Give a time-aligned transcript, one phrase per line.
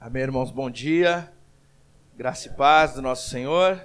[0.00, 1.30] Amém, irmãos, bom dia.
[2.16, 3.84] Graça e paz do nosso Senhor.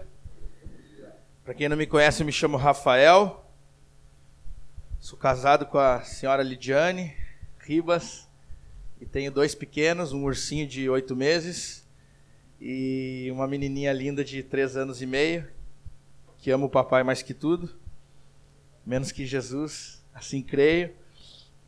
[1.44, 3.46] Para quem não me conhece, eu me chamo Rafael.
[5.00, 7.14] Sou casado com a senhora Lidiane
[7.60, 8.28] Ribas
[9.00, 11.86] e tenho dois pequenos, um ursinho de oito meses
[12.60, 15.46] e uma menininha linda de três anos e meio,
[16.44, 17.70] que ama o papai mais que tudo,
[18.86, 20.94] menos que Jesus, assim creio.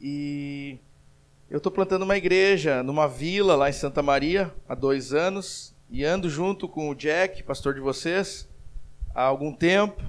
[0.01, 0.77] E
[1.49, 6.03] eu estou plantando uma igreja numa vila lá em Santa Maria há dois anos e
[6.03, 8.49] ando junto com o Jack, pastor de vocês,
[9.13, 10.03] há algum tempo.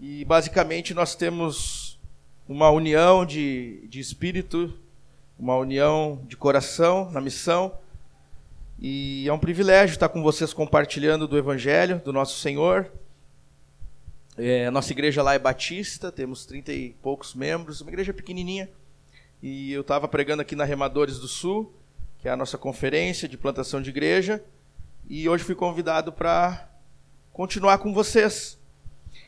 [0.00, 2.00] E basicamente nós temos
[2.48, 4.74] uma união de, de espírito,
[5.38, 7.72] uma união de coração na missão.
[8.80, 12.90] E é um privilégio estar com vocês compartilhando do Evangelho do nosso Senhor.
[14.36, 18.68] É, nossa igreja lá é batista, temos trinta e poucos membros, uma igreja pequenininha.
[19.40, 21.72] E eu estava pregando aqui na Remadores do Sul,
[22.18, 24.42] que é a nossa conferência de plantação de igreja.
[25.08, 26.68] E hoje fui convidado para
[27.32, 28.58] continuar com vocês.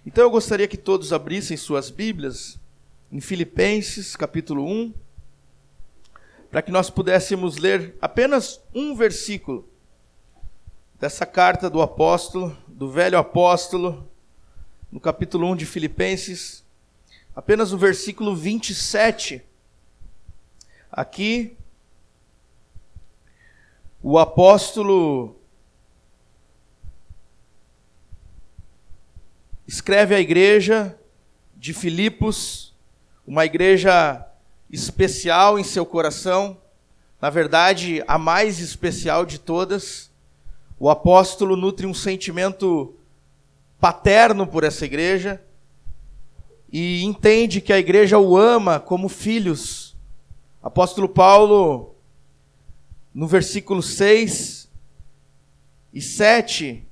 [0.05, 2.59] Então eu gostaria que todos abrissem suas Bíblias
[3.12, 4.92] em Filipenses, capítulo 1,
[6.50, 9.69] para que nós pudéssemos ler apenas um versículo
[10.98, 14.09] dessa carta do apóstolo, do velho apóstolo,
[14.97, 16.64] no capítulo 1 de Filipenses,
[17.34, 19.42] apenas o versículo 27.
[20.91, 21.55] Aqui,
[24.03, 25.36] o apóstolo
[29.69, 30.98] escreve à igreja
[31.55, 32.75] de Filipos,
[33.27, 34.27] uma igreja
[34.70, 36.56] especial em seu coração,
[37.20, 40.10] na verdade, a mais especial de todas.
[40.81, 42.95] O apóstolo nutre um sentimento
[43.87, 45.41] paterno por essa igreja
[46.73, 49.97] e entende que a igreja o ama como filhos.
[50.61, 51.95] Apóstolo Paulo,
[53.15, 54.69] no versículo 6
[55.94, 56.84] e 7,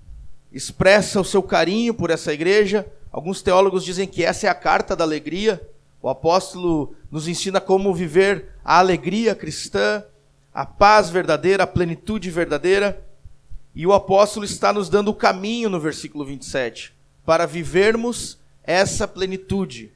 [0.52, 2.86] expressa o seu carinho por essa igreja.
[3.10, 5.68] Alguns teólogos dizem que essa é a carta da alegria.
[6.00, 10.04] O apóstolo nos ensina como viver a alegria cristã,
[10.52, 13.04] a paz verdadeira, a plenitude verdadeira.
[13.74, 16.94] E o apóstolo está nos dando o caminho no versículo 27
[17.26, 19.92] para vivermos essa plenitude.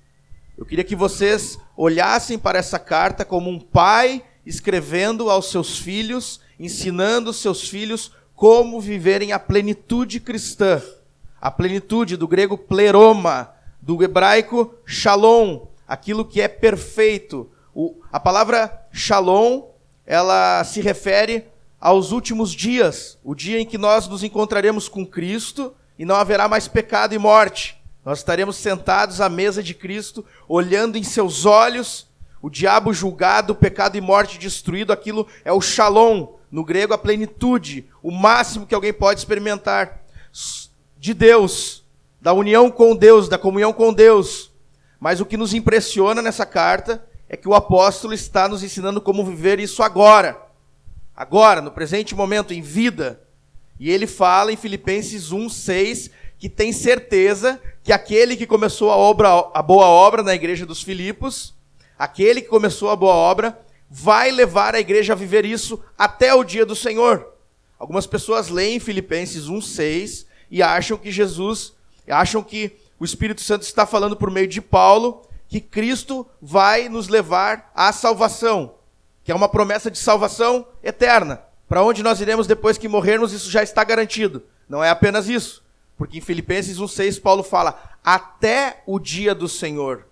[0.57, 6.41] Eu queria que vocês olhassem para essa carta como um pai escrevendo aos seus filhos,
[6.59, 10.83] ensinando seus filhos como viverem a plenitude cristã.
[11.41, 17.49] A plenitude do grego pleroma, do hebraico shalom, aquilo que é perfeito.
[17.73, 19.69] O, a palavra shalom,
[20.05, 21.47] ela se refere
[21.81, 26.49] aos últimos dias, o dia em que nós nos encontraremos com Cristo e não haverá
[26.49, 27.81] mais pecado e morte.
[28.05, 32.07] Nós estaremos sentados à mesa de Cristo, olhando em seus olhos,
[32.41, 36.99] o diabo julgado, o pecado e morte destruído, aquilo é o shalom, no grego, a
[36.99, 40.03] plenitude, o máximo que alguém pode experimentar
[40.97, 41.85] de Deus,
[42.21, 44.51] da união com Deus, da comunhão com Deus.
[44.99, 49.25] Mas o que nos impressiona nessa carta é que o apóstolo está nos ensinando como
[49.25, 50.48] viver isso agora.
[51.19, 53.21] Agora, no presente momento, em vida.
[53.77, 58.97] E ele fala em Filipenses 1, 6, que tem certeza que aquele que começou a,
[58.97, 61.57] obra, a boa obra na igreja dos Filipos,
[61.99, 66.45] aquele que começou a boa obra, vai levar a igreja a viver isso até o
[66.45, 67.35] dia do Senhor.
[67.81, 71.73] Algumas pessoas leem Filipenses 1:6 e acham que Jesus,
[72.07, 77.09] acham que o Espírito Santo está falando por meio de Paulo que Cristo vai nos
[77.09, 78.78] levar à salvação,
[79.29, 81.43] que é uma promessa de salvação eterna.
[81.69, 84.43] Para onde nós iremos depois que morrermos, isso já está garantido.
[84.67, 85.63] Não é apenas isso,
[85.99, 90.07] porque em Filipenses 1:6 Paulo fala: "Até o dia do Senhor".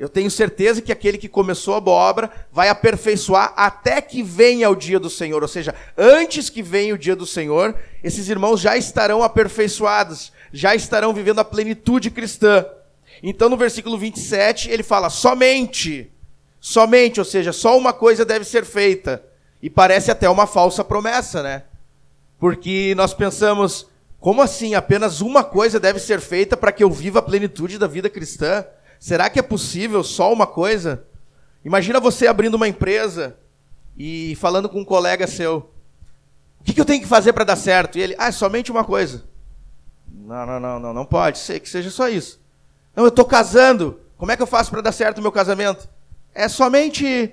[0.00, 4.70] Eu tenho certeza que aquele que começou a boa obra vai aperfeiçoar até que venha
[4.70, 5.42] o dia do Senhor.
[5.42, 10.74] Ou seja, antes que venha o dia do Senhor, esses irmãos já estarão aperfeiçoados, já
[10.74, 12.64] estarão vivendo a plenitude cristã.
[13.22, 16.10] Então, no versículo 27, ele fala: somente,
[16.66, 19.22] somente, ou seja, só uma coisa deve ser feita.
[19.62, 21.62] E parece até uma falsa promessa, né?
[22.40, 23.86] Porque nós pensamos,
[24.18, 24.74] como assim?
[24.74, 28.64] Apenas uma coisa deve ser feita para que eu viva a plenitude da vida cristã?
[28.98, 31.04] Será que é possível só uma coisa?
[31.64, 33.38] Imagina você abrindo uma empresa
[33.96, 35.70] e falando com um colega seu:
[36.60, 37.96] O que, eu tenho que fazer para dar certo?
[37.96, 39.22] E ele: Ah, é somente uma coisa.
[40.08, 42.40] Não, não, não, não, não pode ser que seja só isso.
[42.96, 44.00] Não, eu estou casando.
[44.18, 45.88] Como é que eu faço para dar certo o meu casamento?
[46.36, 47.32] É somente.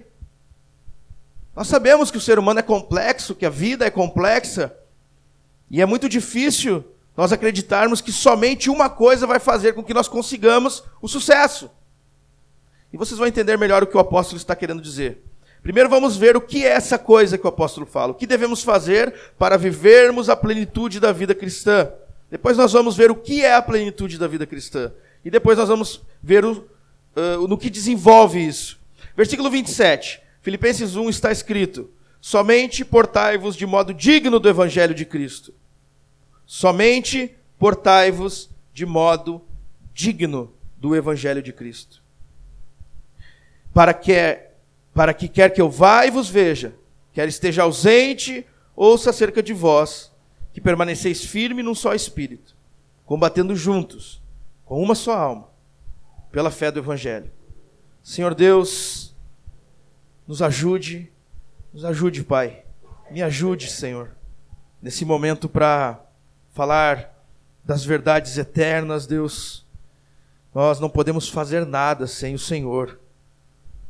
[1.54, 4.74] Nós sabemos que o ser humano é complexo, que a vida é complexa.
[5.70, 6.86] E é muito difícil
[7.16, 11.70] nós acreditarmos que somente uma coisa vai fazer com que nós consigamos o sucesso.
[12.94, 15.22] E vocês vão entender melhor o que o apóstolo está querendo dizer.
[15.62, 18.64] Primeiro vamos ver o que é essa coisa que o apóstolo fala, o que devemos
[18.64, 21.92] fazer para vivermos a plenitude da vida cristã.
[22.32, 24.94] Depois nós vamos ver o que é a plenitude da vida cristã.
[25.26, 26.52] E depois nós vamos ver o,
[27.16, 28.82] uh, no que desenvolve isso.
[29.16, 35.54] Versículo 27, Filipenses 1 está escrito: Somente portai-vos de modo digno do evangelho de Cristo.
[36.46, 39.42] Somente portai-vos de modo
[39.94, 42.04] digno do evangelho de Cristo.
[43.74, 44.40] Para que,
[44.94, 46.76] para que quer que eu vá e vos veja,
[47.14, 48.46] quer esteja ausente,
[48.76, 50.12] ouça acerca de vós,
[50.54, 52.56] que permaneceis firme num só espírito,
[53.06, 54.22] combatendo juntos,
[54.66, 55.50] com uma só alma,
[56.32, 57.32] pela fé do evangelho.
[58.04, 59.16] Senhor Deus,
[60.28, 61.10] nos ajude,
[61.74, 62.66] nos ajude, Pai.
[63.10, 64.12] Me ajude, Senhor,
[64.82, 66.02] nesse momento para
[66.52, 67.18] falar
[67.64, 69.66] das verdades eternas, Deus.
[70.54, 73.00] Nós não podemos fazer nada sem o Senhor.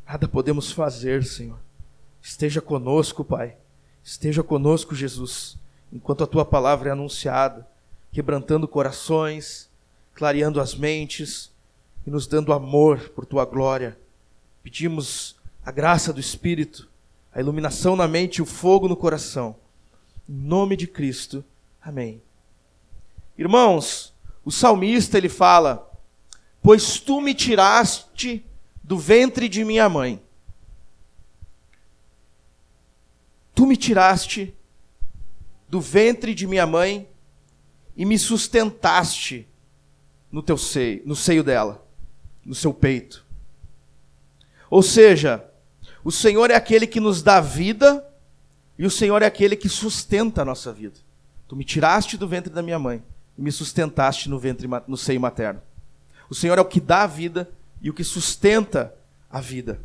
[0.06, 1.58] Nada podemos fazer, Senhor.
[2.22, 3.58] Esteja conosco, Pai.
[4.04, 5.58] Esteja conosco, Jesus,
[5.92, 7.68] enquanto a tua palavra é anunciada,
[8.12, 9.72] quebrantando corações,
[10.14, 11.52] clareando as mentes
[12.06, 13.98] e nos dando amor por tua glória.
[14.64, 16.90] Pedimos a graça do Espírito,
[17.34, 19.58] a iluminação na mente e o fogo no coração.
[20.28, 21.44] Em nome de Cristo.
[21.82, 22.22] Amém.
[23.38, 24.14] Irmãos,
[24.46, 25.92] o salmista ele fala:
[26.62, 28.46] Pois tu me tiraste
[28.82, 30.24] do ventre de minha mãe.
[33.54, 34.56] Tu me tiraste
[35.68, 37.08] do ventre de minha mãe
[37.98, 39.48] e me sustentaste
[40.32, 41.86] no teu seio, no seio dela,
[42.46, 43.23] no seu peito.
[44.74, 45.46] Ou seja,
[46.04, 48.04] o Senhor é aquele que nos dá vida
[48.76, 50.96] e o Senhor é aquele que sustenta a nossa vida.
[51.48, 53.04] Tu me tiraste do ventre da minha mãe
[53.38, 55.62] e me sustentaste no ventre no seio materno.
[56.28, 57.52] O Senhor é o que dá a vida
[57.84, 58.92] e o que sustenta
[59.30, 59.80] a vida.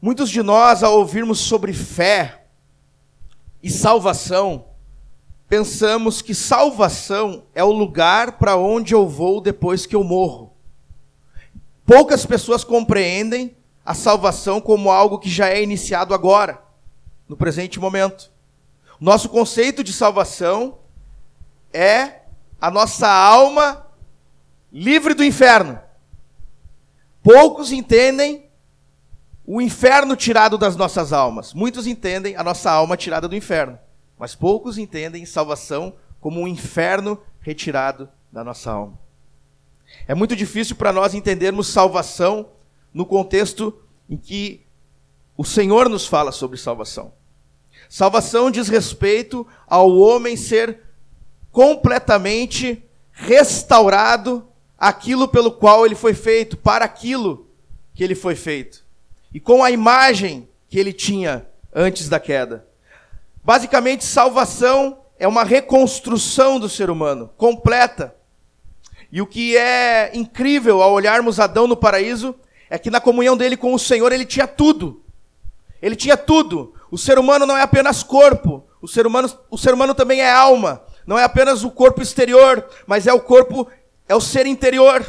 [0.00, 2.44] Muitos de nós, ao ouvirmos sobre fé
[3.60, 4.66] e salvação,
[5.48, 10.47] pensamos que salvação é o lugar para onde eu vou depois que eu morro.
[11.88, 16.62] Poucas pessoas compreendem a salvação como algo que já é iniciado agora,
[17.26, 18.30] no presente momento.
[19.00, 20.80] Nosso conceito de salvação
[21.72, 22.24] é
[22.60, 23.86] a nossa alma
[24.70, 25.80] livre do inferno.
[27.22, 28.50] Poucos entendem
[29.46, 31.54] o inferno tirado das nossas almas.
[31.54, 33.78] Muitos entendem a nossa alma tirada do inferno.
[34.18, 39.07] Mas poucos entendem salvação como um inferno retirado da nossa alma.
[40.06, 42.48] É muito difícil para nós entendermos salvação
[42.92, 43.74] no contexto
[44.08, 44.66] em que
[45.36, 47.12] o Senhor nos fala sobre salvação.
[47.88, 50.80] Salvação diz respeito ao homem ser
[51.52, 54.46] completamente restaurado
[54.76, 57.48] aquilo pelo qual ele foi feito, para aquilo
[57.94, 58.84] que ele foi feito.
[59.32, 62.66] E com a imagem que ele tinha antes da queda.
[63.42, 68.14] Basicamente, salvação é uma reconstrução do ser humano, completa.
[69.10, 72.34] E o que é incrível ao olharmos Adão no paraíso
[72.68, 75.02] é que na comunhão dele com o Senhor ele tinha tudo.
[75.80, 76.74] Ele tinha tudo.
[76.90, 80.30] O ser humano não é apenas corpo, o ser humano, o ser humano também é
[80.30, 83.66] alma não é apenas o corpo exterior, mas é o corpo,
[84.06, 85.02] é o ser interior.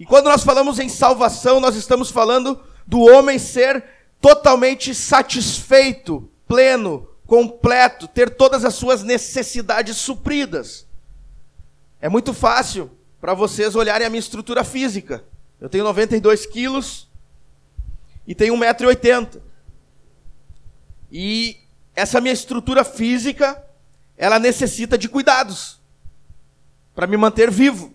[0.00, 3.84] E quando nós falamos em salvação, nós estamos falando do homem ser
[4.18, 10.86] totalmente satisfeito, pleno, completo, ter todas as suas necessidades supridas.
[12.00, 12.90] É muito fácil
[13.20, 15.24] para vocês olharem a minha estrutura física.
[15.60, 17.08] Eu tenho 92 quilos
[18.26, 19.40] e tenho 1,80m.
[21.10, 21.56] E
[21.96, 23.64] essa minha estrutura física
[24.16, 25.80] ela necessita de cuidados
[26.94, 27.94] para me manter vivo.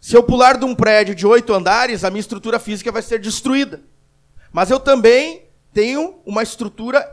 [0.00, 3.18] Se eu pular de um prédio de oito andares, a minha estrutura física vai ser
[3.18, 3.82] destruída.
[4.52, 7.04] Mas eu também tenho uma estrutura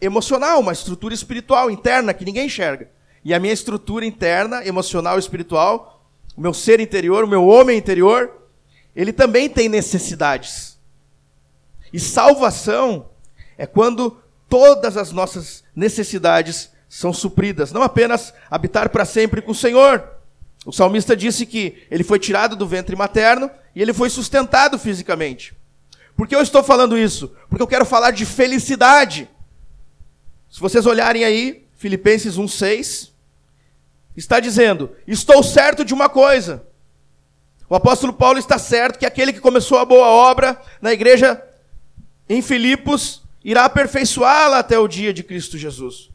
[0.00, 2.90] emocional, uma estrutura espiritual interna que ninguém enxerga.
[3.26, 6.00] E a minha estrutura interna, emocional espiritual,
[6.36, 8.30] o meu ser interior, o meu homem interior,
[8.94, 10.78] ele também tem necessidades.
[11.92, 13.08] E salvação
[13.58, 14.16] é quando
[14.48, 20.08] todas as nossas necessidades são supridas, não apenas habitar para sempre com o Senhor.
[20.64, 25.52] O salmista disse que ele foi tirado do ventre materno e ele foi sustentado fisicamente.
[26.16, 27.34] Por que eu estou falando isso?
[27.48, 29.28] Porque eu quero falar de felicidade.
[30.48, 33.15] Se vocês olharem aí, Filipenses 1,6,
[34.16, 36.66] está dizendo: Estou certo de uma coisa.
[37.68, 41.42] O apóstolo Paulo está certo que aquele que começou a boa obra na igreja
[42.28, 46.10] em Filipos irá aperfeiçoá-la até o dia de Cristo Jesus.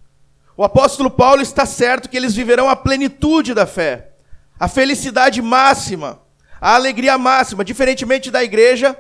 [0.55, 4.11] O apóstolo Paulo está certo que eles viverão a plenitude da fé,
[4.59, 6.21] a felicidade máxima,
[6.59, 8.97] a alegria máxima, diferentemente da igreja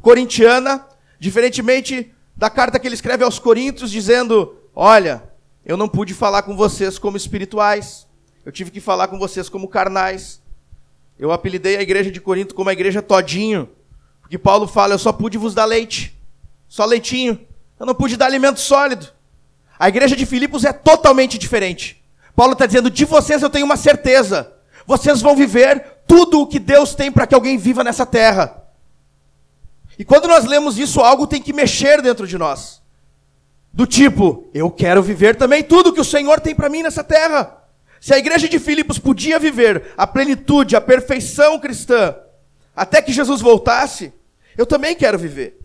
[0.00, 0.86] corintiana,
[1.18, 5.22] diferentemente da carta que ele escreve aos Coríntios, dizendo: Olha,
[5.64, 8.06] eu não pude falar com vocês como espirituais,
[8.44, 10.42] eu tive que falar com vocês como carnais.
[11.18, 13.68] Eu apelidei a igreja de Corinto como a igreja todinho,
[14.20, 16.18] porque Paulo fala: Eu só pude vos dar leite,
[16.68, 17.38] só leitinho,
[17.78, 19.08] eu não pude dar alimento sólido.
[19.78, 22.02] A igreja de Filipos é totalmente diferente.
[22.34, 24.52] Paulo está dizendo: De vocês eu tenho uma certeza,
[24.86, 28.62] vocês vão viver tudo o que Deus tem para que alguém viva nessa terra.
[29.98, 32.82] E quando nós lemos isso, algo tem que mexer dentro de nós.
[33.72, 37.61] Do tipo, eu quero viver também tudo que o Senhor tem para mim nessa terra.
[38.02, 42.16] Se a igreja de Filipos podia viver a plenitude, a perfeição cristã,
[42.74, 44.12] até que Jesus voltasse,
[44.58, 45.60] eu também quero viver.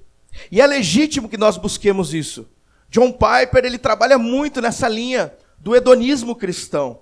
[0.52, 2.48] E é legítimo que nós busquemos isso.
[2.92, 7.00] John Piper, ele trabalha muito nessa linha do hedonismo cristão.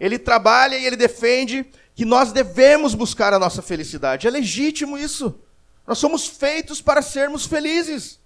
[0.00, 4.26] Ele trabalha e ele defende que nós devemos buscar a nossa felicidade.
[4.26, 5.38] É legítimo isso.
[5.86, 8.18] Nós somos feitos para sermos felizes.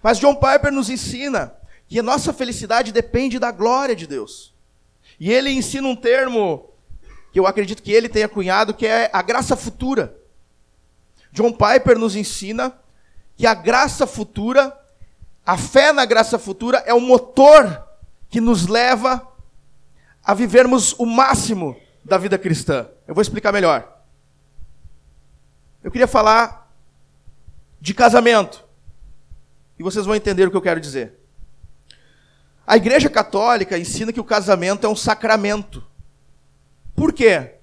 [0.00, 1.52] Mas John Piper nos ensina
[1.88, 4.53] que a nossa felicidade depende da glória de Deus.
[5.18, 6.70] E ele ensina um termo
[7.32, 10.16] que eu acredito que ele tenha cunhado, que é a graça futura.
[11.32, 12.72] John Piper nos ensina
[13.36, 14.76] que a graça futura,
[15.44, 17.88] a fé na graça futura, é o motor
[18.28, 19.26] que nos leva
[20.22, 22.88] a vivermos o máximo da vida cristã.
[23.06, 24.02] Eu vou explicar melhor.
[25.82, 26.72] Eu queria falar
[27.80, 28.64] de casamento.
[29.78, 31.18] E vocês vão entender o que eu quero dizer.
[32.66, 35.84] A Igreja Católica ensina que o casamento é um sacramento.
[36.94, 37.56] Por quê?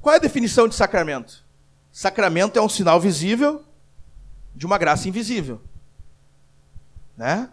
[0.00, 1.44] Qual é a definição de sacramento?
[1.90, 3.64] Sacramento é um sinal visível
[4.54, 5.60] de uma graça invisível.
[7.16, 7.48] Né?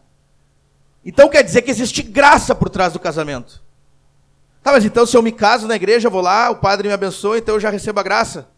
[1.04, 3.64] Então quer dizer que existe graça por trás do casamento.
[4.62, 7.38] Tá, mas então se eu me caso na igreja, vou lá, o padre me abençoa,
[7.38, 8.50] então eu já recebo a graça?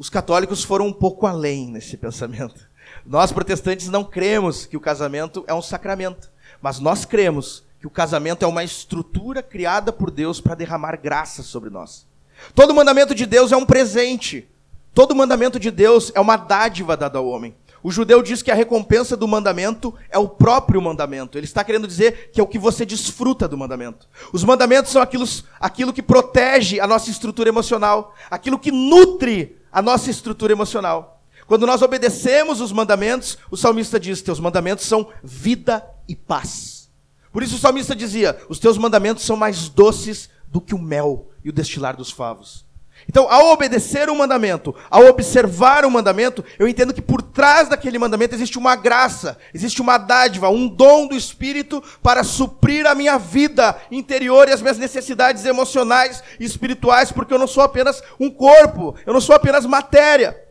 [0.00, 2.66] os católicos foram um pouco além nesse pensamento.
[3.04, 7.90] Nós, protestantes, não cremos que o casamento é um sacramento, mas nós cremos que o
[7.90, 12.06] casamento é uma estrutura criada por Deus para derramar graça sobre nós.
[12.54, 14.48] Todo mandamento de Deus é um presente.
[14.94, 17.54] Todo mandamento de Deus é uma dádiva dada ao homem.
[17.82, 21.38] O judeu diz que a recompensa do mandamento é o próprio mandamento.
[21.38, 24.06] Ele está querendo dizer que é o que você desfruta do mandamento.
[24.32, 25.24] Os mandamentos são aquilo,
[25.58, 31.19] aquilo que protege a nossa estrutura emocional, aquilo que nutre a nossa estrutura emocional.
[31.50, 36.88] Quando nós obedecemos os mandamentos, o salmista diz: Teus mandamentos são vida e paz.
[37.32, 41.28] Por isso o salmista dizia: Os teus mandamentos são mais doces do que o mel
[41.44, 42.64] e o destilar dos favos.
[43.08, 47.98] Então, ao obedecer o mandamento, ao observar o mandamento, eu entendo que por trás daquele
[47.98, 53.18] mandamento existe uma graça, existe uma dádiva, um dom do Espírito para suprir a minha
[53.18, 58.30] vida interior e as minhas necessidades emocionais e espirituais, porque eu não sou apenas um
[58.30, 60.48] corpo, eu não sou apenas matéria.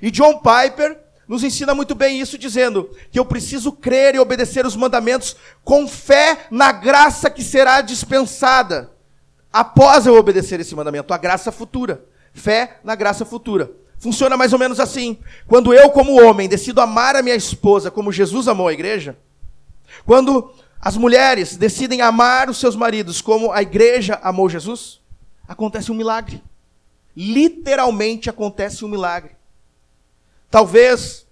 [0.00, 4.66] E John Piper nos ensina muito bem isso, dizendo que eu preciso crer e obedecer
[4.66, 8.90] os mandamentos com fé na graça que será dispensada
[9.52, 12.04] após eu obedecer esse mandamento, a graça futura.
[12.32, 13.70] Fé na graça futura.
[13.98, 15.18] Funciona mais ou menos assim.
[15.46, 19.16] Quando eu, como homem, decido amar a minha esposa como Jesus amou a igreja,
[20.06, 25.00] quando as mulheres decidem amar os seus maridos como a igreja amou Jesus,
[25.46, 26.42] acontece um milagre.
[27.14, 29.32] Literalmente acontece um milagre.
[30.50, 31.26] Talvez,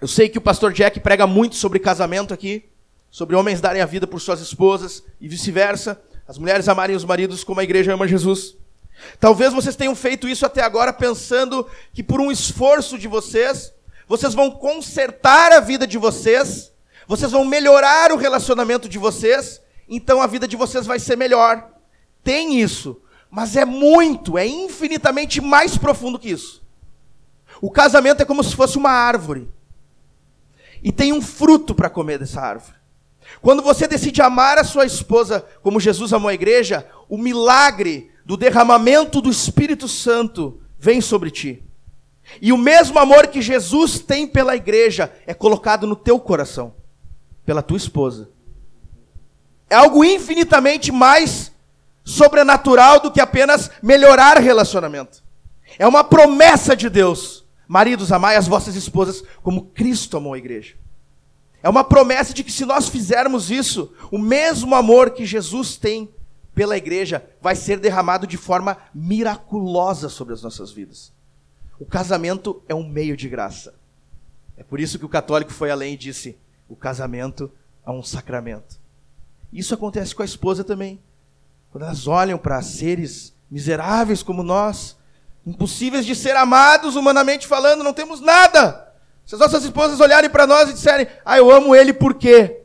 [0.00, 2.68] eu sei que o pastor Jack prega muito sobre casamento aqui,
[3.10, 7.42] sobre homens darem a vida por suas esposas e vice-versa as mulheres amarem os maridos
[7.42, 8.54] como a igreja ama Jesus.
[9.18, 13.72] Talvez vocês tenham feito isso até agora pensando que por um esforço de vocês,
[14.06, 16.70] vocês vão consertar a vida de vocês,
[17.06, 21.66] vocês vão melhorar o relacionamento de vocês, então a vida de vocês vai ser melhor.
[22.22, 26.62] Tem isso, mas é muito, é infinitamente mais profundo que isso.
[27.60, 29.48] O casamento é como se fosse uma árvore.
[30.82, 32.78] E tem um fruto para comer dessa árvore.
[33.40, 38.36] Quando você decide amar a sua esposa como Jesus amou a igreja, o milagre do
[38.36, 41.62] derramamento do Espírito Santo vem sobre ti.
[42.40, 46.74] E o mesmo amor que Jesus tem pela igreja é colocado no teu coração,
[47.44, 48.30] pela tua esposa.
[49.70, 51.52] É algo infinitamente mais
[52.04, 55.22] sobrenatural do que apenas melhorar relacionamento.
[55.78, 57.46] É uma promessa de Deus.
[57.68, 60.74] Maridos, amai as vossas esposas como Cristo amou a igreja.
[61.62, 66.08] É uma promessa de que se nós fizermos isso, o mesmo amor que Jesus tem
[66.54, 71.12] pela igreja vai ser derramado de forma miraculosa sobre as nossas vidas.
[71.78, 73.74] O casamento é um meio de graça.
[74.56, 76.36] É por isso que o católico foi além e disse:
[76.68, 77.50] o casamento
[77.86, 78.80] é um sacramento.
[79.52, 81.00] Isso acontece com a esposa também.
[81.70, 84.97] Quando elas olham para seres miseráveis como nós,
[85.48, 88.92] impossíveis de ser amados humanamente falando, não temos nada.
[89.24, 92.60] Se as nossas esposas olharem para nós e disserem, ah, eu amo ele por quê?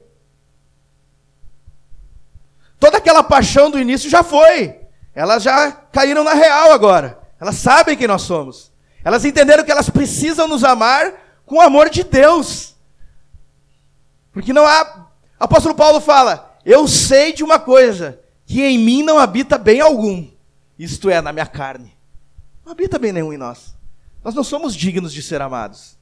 [2.78, 4.82] Toda aquela paixão do início já foi.
[5.16, 7.20] Elas já caíram na real agora.
[7.40, 8.70] Elas sabem quem nós somos.
[9.02, 11.14] Elas entenderam que elas precisam nos amar
[11.46, 12.76] com o amor de Deus.
[14.34, 15.08] Porque não há.
[15.40, 20.28] Apóstolo Paulo fala: Eu sei de uma coisa, que em mim não habita bem algum,
[20.78, 21.93] isto é, na minha carne.
[22.66, 23.76] Não habita bem nenhum em nós.
[24.24, 25.98] Nós não somos dignos de ser amados.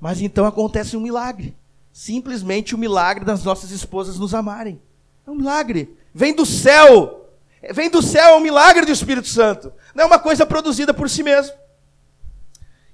[0.00, 1.56] Mas então acontece um milagre.
[1.92, 4.80] Simplesmente o milagre das nossas esposas nos amarem.
[5.26, 5.96] É um milagre.
[6.14, 7.28] Vem do céu.
[7.72, 9.72] Vem do céu, é um milagre do Espírito Santo.
[9.94, 11.56] Não é uma coisa produzida por si mesmo.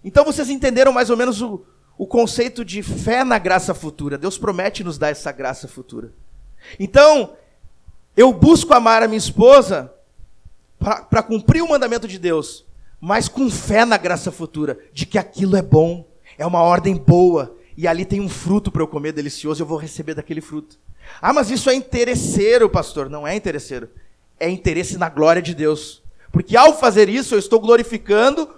[0.02, 1.64] Então vocês entenderam mais ou menos o,
[1.98, 4.16] o conceito de fé na graça futura.
[4.16, 6.12] Deus promete nos dar essa graça futura.
[6.78, 7.36] Então,
[8.16, 9.92] eu busco amar a minha esposa
[10.78, 12.64] para cumprir o mandamento de Deus,
[13.04, 16.08] mas com fé na graça futura, de que aquilo é bom,
[16.38, 19.76] é uma ordem boa, e ali tem um fruto para eu comer delicioso, eu vou
[19.76, 20.78] receber daquele fruto.
[21.20, 23.10] Ah, mas isso é interesseiro, pastor.
[23.10, 23.90] Não é interesseiro.
[24.40, 26.02] É interesse na glória de Deus.
[26.32, 28.48] Porque ao fazer isso, eu estou glorificando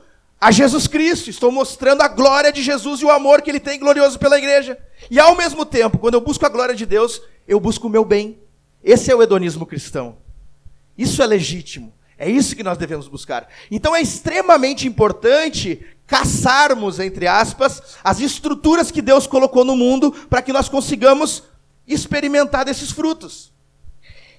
[0.40, 3.80] a Jesus Cristo, estou mostrando a glória de Jesus e o amor que ele tem
[3.80, 4.78] glorioso pela igreja.
[5.10, 8.04] E ao mesmo tempo, quando eu busco a glória de Deus, eu busco o meu
[8.04, 8.38] bem.
[8.84, 10.18] Esse é o hedonismo cristão.
[10.96, 11.95] Isso é legítimo.
[12.18, 13.48] É isso que nós devemos buscar.
[13.70, 20.40] Então é extremamente importante caçarmos, entre aspas, as estruturas que Deus colocou no mundo para
[20.40, 21.42] que nós consigamos
[21.86, 23.52] experimentar desses frutos.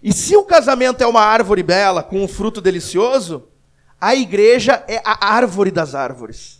[0.02, 3.48] E se o casamento é uma árvore bela com um fruto delicioso,
[4.00, 6.58] a igreja é a árvore das árvores.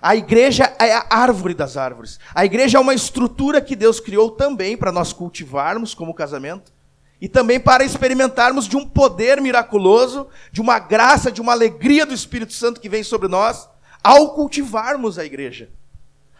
[0.00, 2.20] A igreja é a árvore das árvores.
[2.34, 6.72] A igreja é uma estrutura que Deus criou também para nós cultivarmos como casamento
[7.20, 12.14] e também para experimentarmos de um poder miraculoso, de uma graça, de uma alegria do
[12.14, 13.68] Espírito Santo que vem sobre nós
[14.02, 15.70] ao cultivarmos a igreja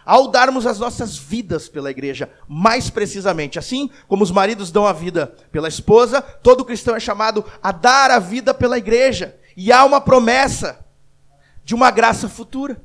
[0.09, 3.59] ao darmos as nossas vidas pela igreja, mais precisamente.
[3.59, 8.11] Assim como os maridos dão a vida pela esposa, todo cristão é chamado a dar
[8.11, 9.37] a vida pela igreja.
[9.55, 10.83] E há uma promessa
[11.63, 12.81] de uma graça futura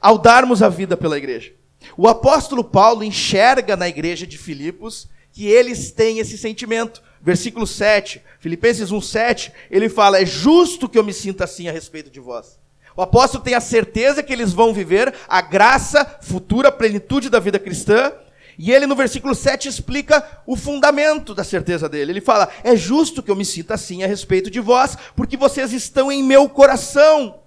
[0.00, 1.52] ao darmos a vida pela igreja.
[1.96, 7.02] O apóstolo Paulo enxerga na igreja de Filipos que eles têm esse sentimento.
[7.24, 12.10] Versículo 7, Filipenses 1:7, ele fala: "É justo que eu me sinta assim a respeito
[12.10, 12.58] de vós."
[12.94, 17.58] O apóstolo tem a certeza que eles vão viver a graça futura, plenitude da vida
[17.58, 18.12] cristã.
[18.58, 22.12] E ele no versículo 7 explica o fundamento da certeza dele.
[22.12, 25.72] Ele fala: É justo que eu me sinta assim a respeito de vós, porque vocês
[25.72, 27.40] estão em meu coração,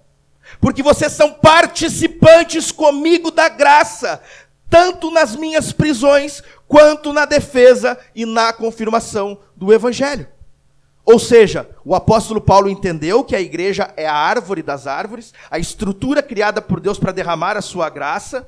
[0.60, 4.20] porque vocês são participantes comigo da graça,
[4.70, 10.28] tanto nas minhas prisões, quanto na defesa e na confirmação do evangelho.
[11.04, 15.58] Ou seja, o apóstolo Paulo entendeu que a igreja é a árvore das árvores, a
[15.58, 18.46] estrutura criada por Deus para derramar a sua graça.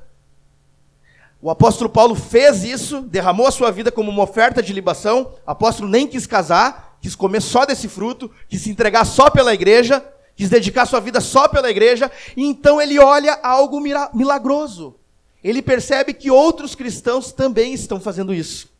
[1.41, 5.33] O apóstolo Paulo fez isso, derramou a sua vida como uma oferta de libação.
[5.47, 9.55] O apóstolo nem quis casar, quis comer só desse fruto, quis se entregar só pela
[9.55, 10.05] igreja,
[10.35, 12.11] quis dedicar sua vida só pela igreja.
[12.37, 15.00] E então ele olha algo milagroso.
[15.43, 18.71] Ele percebe que outros cristãos também estão fazendo isso.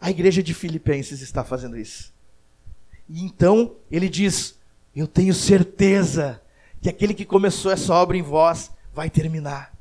[0.00, 2.12] A igreja de Filipenses está fazendo isso.
[3.08, 4.58] E então ele diz:
[4.96, 6.40] Eu tenho certeza
[6.80, 9.72] que aquele que começou essa obra em vós vai terminar,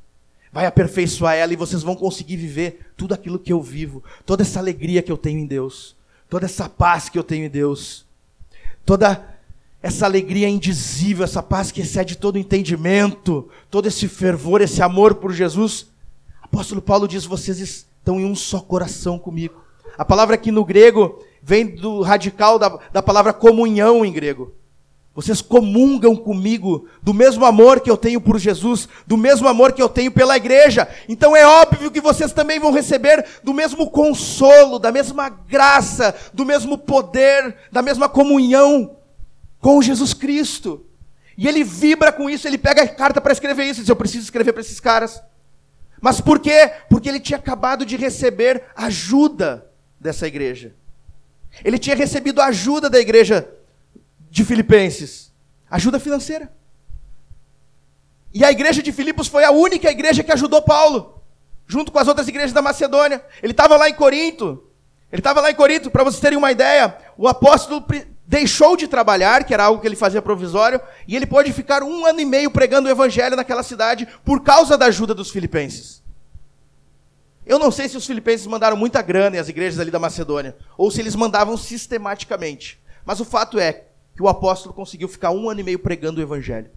[0.52, 4.60] vai aperfeiçoar ela e vocês vão conseguir viver tudo aquilo que eu vivo, toda essa
[4.60, 5.96] alegria que eu tenho em Deus,
[6.30, 8.06] toda essa paz que eu tenho em Deus,
[8.86, 9.28] toda
[9.82, 15.34] essa alegria indizível, essa paz que excede todo entendimento, todo esse fervor, esse amor por
[15.34, 15.88] Jesus.
[16.42, 19.62] Apóstolo Paulo diz: vocês estão em um só coração comigo.
[19.98, 24.54] A palavra aqui no grego vem do radical da, da palavra comunhão em grego.
[25.14, 29.82] Vocês comungam comigo do mesmo amor que eu tenho por Jesus, do mesmo amor que
[29.82, 30.88] eu tenho pela igreja.
[31.10, 36.46] Então é óbvio que vocês também vão receber do mesmo consolo, da mesma graça, do
[36.46, 39.01] mesmo poder, da mesma comunhão
[39.62, 40.86] com Jesus Cristo.
[41.38, 44.26] E ele vibra com isso, ele pega a carta para escrever isso, diz: Eu preciso
[44.26, 45.24] escrever para esses caras.
[46.02, 46.74] Mas por quê?
[46.90, 50.76] Porque ele tinha acabado de receber ajuda dessa igreja.
[51.64, 53.48] Ele tinha recebido ajuda da igreja
[54.30, 55.32] de Filipenses,
[55.70, 56.52] ajuda financeira.
[58.34, 61.22] E a igreja de Filipos foi a única igreja que ajudou Paulo,
[61.68, 63.24] junto com as outras igrejas da Macedônia.
[63.44, 64.64] Ele estava lá em Corinto.
[65.12, 67.86] Ele estava lá em Corinto, para vocês terem uma ideia, o apóstolo
[68.32, 72.06] deixou de trabalhar, que era algo que ele fazia provisório, e ele pôde ficar um
[72.06, 76.02] ano e meio pregando o evangelho naquela cidade por causa da ajuda dos filipenses.
[77.46, 80.90] Eu não sei se os filipenses mandaram muita grana as igrejas ali da Macedônia, ou
[80.90, 82.82] se eles mandavam sistematicamente.
[83.04, 83.84] Mas o fato é
[84.16, 86.72] que o apóstolo conseguiu ficar um ano e meio pregando o evangelho.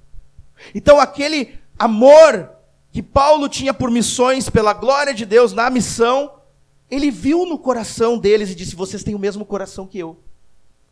[0.74, 2.50] Então aquele amor
[2.90, 6.32] que Paulo tinha por missões, pela glória de Deus na missão,
[6.90, 10.18] ele viu no coração deles e disse: Vocês têm o mesmo coração que eu.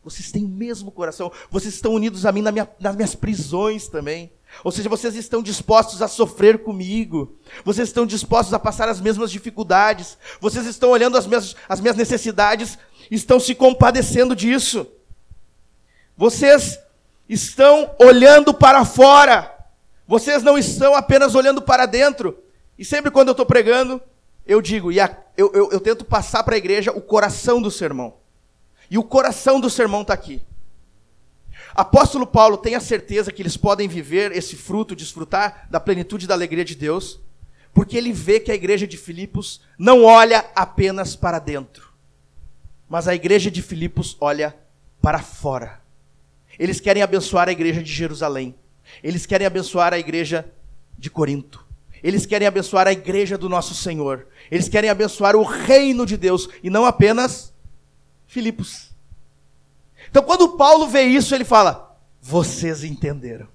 [0.05, 1.31] Vocês têm o mesmo coração.
[1.51, 4.33] Vocês estão unidos a mim na minha, nas minhas prisões também.
[4.65, 7.39] Ou seja, vocês estão dispostos a sofrer comigo.
[7.65, 10.19] Vocês estão dispostos a passar as mesmas dificuldades.
[10.41, 12.77] Vocês estão olhando as minhas, as minhas necessidades,
[13.11, 14.87] estão se compadecendo disso.
[16.17, 16.79] Vocês
[17.29, 19.51] estão olhando para fora.
[20.07, 22.39] Vocês não estão apenas olhando para dentro.
[22.79, 24.01] E sempre quando eu estou pregando,
[24.45, 27.71] eu digo, e a, eu, eu, eu tento passar para a igreja o coração do
[27.71, 28.22] sermão.
[28.93, 30.43] E o coração do sermão está aqui.
[31.75, 36.35] Apóstolo Paulo tem a certeza que eles podem viver esse fruto, desfrutar da plenitude da
[36.35, 37.19] alegria de Deus,
[37.73, 41.91] porque ele vê que a igreja de Filipos não olha apenas para dentro,
[42.87, 44.55] mas a igreja de Filipos olha
[45.01, 45.81] para fora.
[46.59, 48.55] Eles querem abençoar a igreja de Jerusalém.
[49.03, 50.45] Eles querem abençoar a igreja
[50.99, 51.65] de Corinto.
[52.03, 54.27] Eles querem abençoar a igreja do nosso Senhor.
[54.51, 57.52] Eles querem abençoar o reino de Deus e não apenas
[58.33, 58.89] Filipos.
[60.09, 63.47] Então, quando Paulo vê isso, ele fala: Vocês entenderam.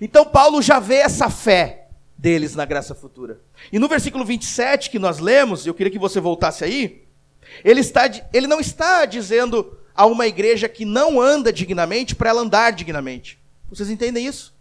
[0.00, 3.38] Então, Paulo já vê essa fé deles na graça futura.
[3.70, 7.04] E no versículo 27 que nós lemos, eu queria que você voltasse aí,
[7.62, 12.40] ele, está, ele não está dizendo a uma igreja que não anda dignamente para ela
[12.40, 13.38] andar dignamente.
[13.68, 14.54] Vocês entendem isso?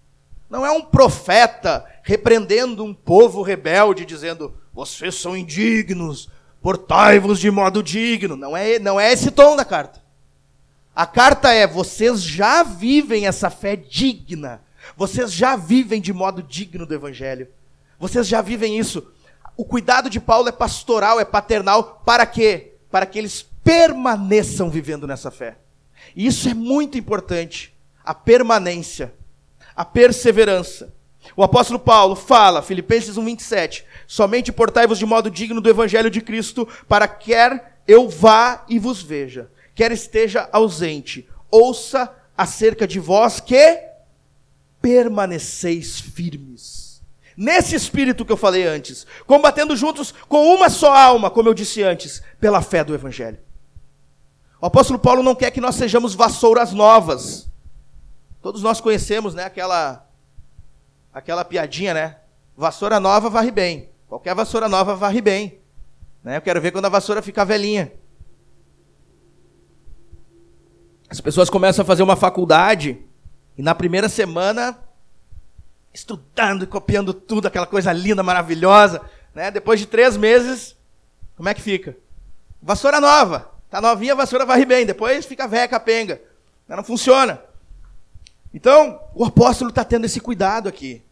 [0.49, 6.29] Não é um profeta repreendendo um povo rebelde, dizendo: vocês são indignos,
[6.61, 8.35] portai-vos de modo digno.
[8.35, 10.01] Não é, não é esse tom da carta.
[10.95, 14.61] A carta é: vocês já vivem essa fé digna.
[14.95, 17.47] Vocês já vivem de modo digno do Evangelho.
[17.99, 19.11] Vocês já vivem isso.
[19.55, 22.01] O cuidado de Paulo é pastoral, é paternal.
[22.05, 22.73] Para quê?
[22.89, 25.57] Para que eles permaneçam vivendo nessa fé.
[26.15, 27.75] E isso é muito importante.
[28.03, 29.13] A permanência
[29.77, 30.91] a perseverança.
[31.37, 36.67] O apóstolo Paulo fala, Filipenses 1:27, somente portai-vos de modo digno do evangelho de Cristo,
[36.87, 43.79] para quer eu vá e vos veja, quer esteja ausente, ouça acerca de vós que
[44.81, 47.03] permaneceis firmes.
[47.37, 51.83] Nesse espírito que eu falei antes, combatendo juntos com uma só alma, como eu disse
[51.83, 53.37] antes, pela fé do evangelho.
[54.59, 57.47] O apóstolo Paulo não quer que nós sejamos vassouras novas,
[58.47, 60.06] Todos nós conhecemos, né, aquela
[61.17, 62.17] aquela piadinha, né?
[62.55, 63.89] Vassoura nova varre bem.
[64.07, 65.59] Qualquer vassoura nova varre bem.
[66.23, 66.37] Né?
[66.37, 67.91] Eu quero ver quando a vassoura ficar velhinha.
[71.09, 73.01] As pessoas começam a fazer uma faculdade
[73.57, 74.77] e na primeira semana
[75.91, 79.01] estudando e copiando tudo, aquela coisa linda, maravilhosa,
[79.33, 79.49] né?
[79.49, 80.75] Depois de três meses,
[81.35, 81.97] como é que fica?
[82.61, 84.85] Vassoura nova, tá novinha, a vassoura varre bem.
[84.85, 86.21] Depois fica velha capenga,
[86.67, 87.41] não funciona.
[88.53, 91.06] Então, o apóstolo está tendo esse cuidado aqui.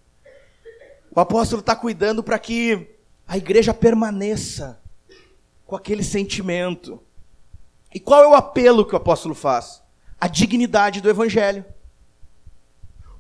[1.16, 2.90] O apóstolo está cuidando para que
[3.26, 4.82] a igreja permaneça
[5.66, 7.02] com aquele sentimento.
[7.94, 9.82] E qual é o apelo que o apóstolo faz?
[10.20, 11.64] A dignidade do evangelho.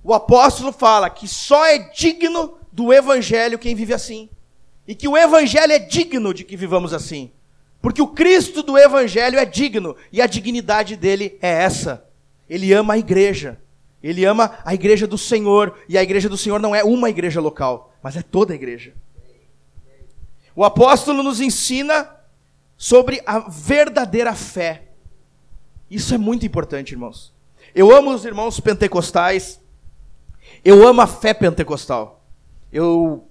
[0.03, 4.29] O apóstolo fala que só é digno do evangelho quem vive assim.
[4.86, 7.31] E que o evangelho é digno de que vivamos assim.
[7.81, 12.05] Porque o Cristo do evangelho é digno e a dignidade dele é essa.
[12.49, 13.58] Ele ama a igreja.
[14.06, 17.41] Ele ama a igreja do Senhor, e a igreja do Senhor não é uma igreja
[17.41, 18.94] local, mas é toda a igreja.
[20.56, 22.15] O apóstolo nos ensina
[22.78, 24.89] sobre a verdadeira fé.
[25.89, 27.34] Isso é muito importante, irmãos.
[27.74, 29.60] Eu amo os irmãos pentecostais.
[30.63, 32.24] Eu amo a fé pentecostal.
[32.72, 33.28] Eu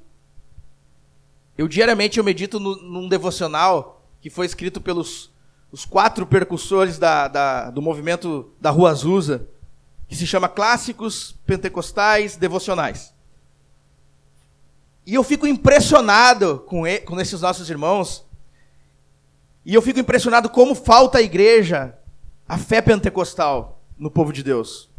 [1.57, 5.33] eu diariamente eu medito no, num devocional que foi escrito pelos
[5.71, 9.54] os quatro percussores da, da, do movimento da Rua Azusa
[10.09, 13.12] que se chama Clássicos Pentecostais Devocionais.
[15.07, 18.25] E eu fico impressionado com, com esses nossos irmãos.
[19.64, 21.99] E eu fico impressionado como falta a igreja
[22.49, 24.90] a fé pentecostal no povo de Deus.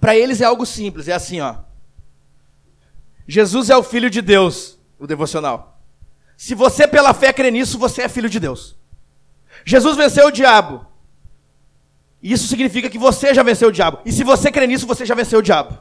[0.00, 1.56] Para eles é algo simples, é assim, ó.
[3.26, 5.80] Jesus é o filho de Deus, o devocional.
[6.36, 8.76] Se você pela fé crê nisso, você é filho de Deus.
[9.64, 10.86] Jesus venceu o diabo.
[12.22, 13.98] Isso significa que você já venceu o diabo.
[14.04, 15.76] E se você crê nisso, você já venceu o diabo.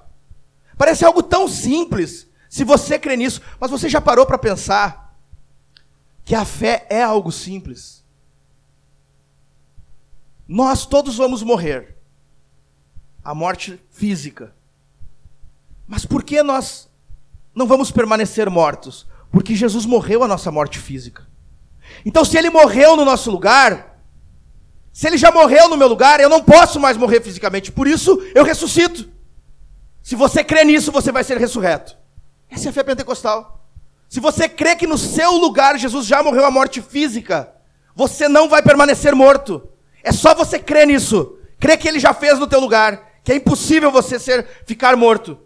[0.77, 5.15] Parece algo tão simples, se você crê nisso, mas você já parou para pensar
[6.25, 8.03] que a fé é algo simples?
[10.47, 11.97] Nós todos vamos morrer.
[13.23, 14.55] A morte física.
[15.87, 16.89] Mas por que nós
[17.53, 19.05] não vamos permanecer mortos?
[19.31, 21.27] Porque Jesus morreu a nossa morte física.
[22.05, 23.90] Então, se ele morreu no nosso lugar,
[24.93, 27.71] se ele já morreu no meu lugar, eu não posso mais morrer fisicamente.
[27.71, 29.09] Por isso, eu ressuscito.
[30.03, 31.97] Se você crê nisso, você vai ser ressurreto.
[32.49, 33.65] Essa é a fé pentecostal.
[34.09, 37.49] Se você crê que no seu lugar Jesus já morreu a morte física,
[37.95, 39.69] você não vai permanecer morto.
[40.03, 41.37] É só você crer nisso.
[41.59, 45.39] Crer que ele já fez no teu lugar, que é impossível você ser ficar morto.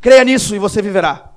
[0.00, 1.30] Creia nisso e você viverá.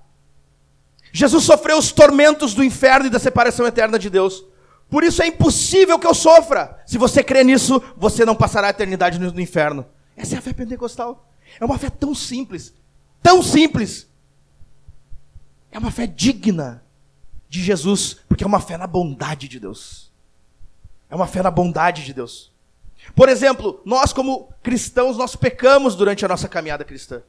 [1.14, 4.44] Jesus sofreu os tormentos do inferno e da separação eterna de Deus.
[4.90, 6.82] Por isso é impossível que eu sofra.
[6.86, 9.86] Se você crê nisso, você não passará a eternidade no inferno.
[10.16, 11.30] Essa é a fé pentecostal.
[11.60, 12.74] É uma fé tão simples,
[13.22, 14.08] tão simples.
[15.72, 16.84] É uma fé digna
[17.50, 20.12] de Jesus, porque é uma fé na bondade de Deus.
[21.10, 22.52] É uma fé na bondade de Deus.
[23.16, 27.22] Por exemplo, nós como cristãos, nós pecamos durante a nossa caminhada cristã.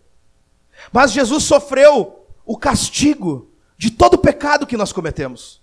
[0.92, 5.60] Mas Jesus sofreu o castigo de todo o pecado que nós cometemos.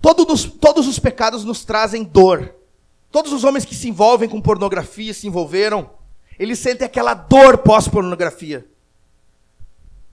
[0.00, 2.54] Todos, todos os pecados nos trazem dor.
[3.10, 5.90] Todos os homens que se envolvem com pornografia, se envolveram,
[6.38, 8.66] eles sentem aquela dor pós-pornografia.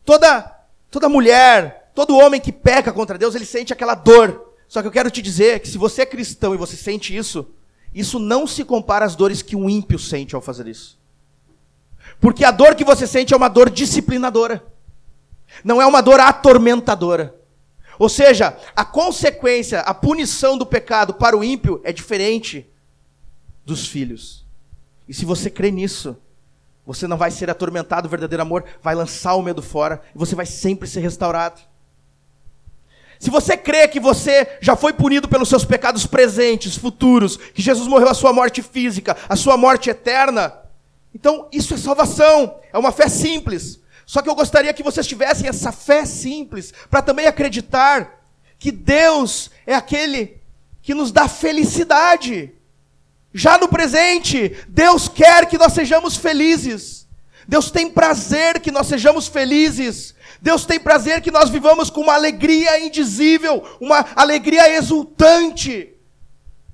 [0.03, 4.53] Toda, toda mulher, todo homem que peca contra Deus, ele sente aquela dor.
[4.67, 7.47] Só que eu quero te dizer que se você é cristão e você sente isso,
[7.93, 10.97] isso não se compara às dores que um ímpio sente ao fazer isso.
[12.19, 14.65] Porque a dor que você sente é uma dor disciplinadora.
[15.63, 17.35] Não é uma dor atormentadora.
[17.97, 22.69] Ou seja, a consequência, a punição do pecado para o ímpio é diferente
[23.65, 24.45] dos filhos.
[25.07, 26.17] E se você crê nisso,
[26.85, 30.35] você não vai ser atormentado, o verdadeiro amor vai lançar o medo fora e você
[30.35, 31.61] vai sempre ser restaurado.
[33.19, 37.87] Se você crê que você já foi punido pelos seus pecados presentes, futuros, que Jesus
[37.87, 40.53] morreu a sua morte física, a sua morte eterna,
[41.13, 43.79] então isso é salvação, é uma fé simples.
[44.05, 48.23] Só que eu gostaria que vocês tivessem essa fé simples, para também acreditar
[48.59, 50.37] que Deus é aquele
[50.81, 52.51] que nos dá felicidade.
[53.33, 57.07] Já no presente, Deus quer que nós sejamos felizes.
[57.47, 60.15] Deus tem prazer que nós sejamos felizes.
[60.41, 65.93] Deus tem prazer que nós vivamos com uma alegria indizível, uma alegria exultante.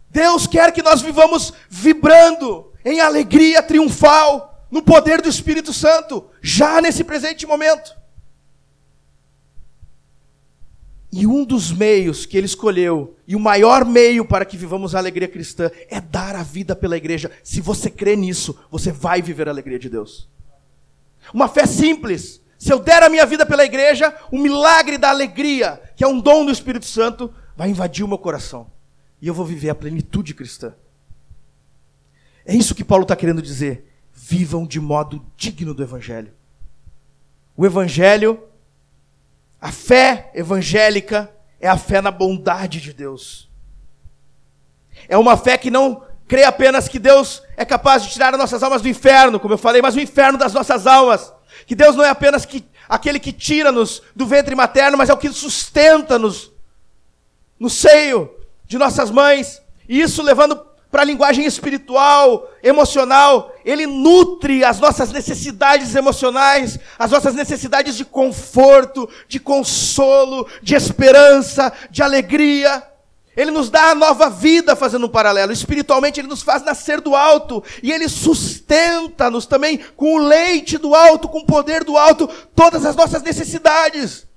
[0.10, 6.82] Deus quer que nós vivamos vibrando em alegria triunfal no poder do Espírito Santo, já
[6.82, 8.00] nesse presente momento.
[11.12, 15.00] E um dos meios que ele escolheu, e o maior meio para que vivamos a
[15.00, 17.30] alegria cristã, é dar a vida pela igreja.
[17.44, 20.30] Se você crê nisso, você vai viver a alegria de Deus.
[21.34, 22.42] Uma fé simples.
[22.58, 26.20] Se eu der a minha vida pela igreja, o milagre da alegria, que é um
[26.20, 28.72] dom do Espírito Santo, vai invadir o meu coração.
[29.22, 30.74] E eu vou viver a plenitude cristã.
[32.46, 33.91] É isso que Paulo está querendo dizer
[34.24, 36.32] vivam de modo digno do Evangelho.
[37.58, 38.44] O Evangelho,
[39.60, 41.30] a fé evangélica,
[41.60, 43.50] é a fé na bondade de Deus.
[45.10, 48.62] É uma fé que não crê apenas que Deus é capaz de tirar as nossas
[48.62, 51.34] almas do inferno, como eu falei, mas o inferno das nossas almas.
[51.66, 55.18] Que Deus não é apenas que, aquele que tira-nos do ventre materno, mas é o
[55.18, 56.52] que sustenta-nos
[57.60, 58.34] no seio
[58.66, 59.62] de nossas mães.
[59.90, 67.10] E isso levando para a linguagem espiritual, emocional, ele nutre as nossas necessidades emocionais, as
[67.10, 72.84] nossas necessidades de conforto, de consolo, de esperança, de alegria.
[73.38, 75.54] Ele nos dá a nova vida fazendo um paralelo.
[75.54, 77.64] Espiritualmente, ele nos faz nascer do alto.
[77.82, 82.86] E ele sustenta-nos também com o leite do alto, com o poder do alto, todas
[82.86, 84.28] as nossas necessidades.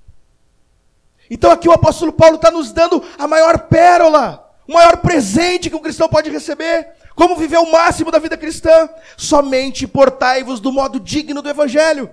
[1.29, 5.75] Então aqui o apóstolo Paulo está nos dando a maior pérola o maior presente que
[5.75, 6.89] um cristão pode receber.
[7.15, 8.89] Como viver o máximo da vida cristã?
[9.15, 12.09] Somente portai-vos do modo digno do Evangelho.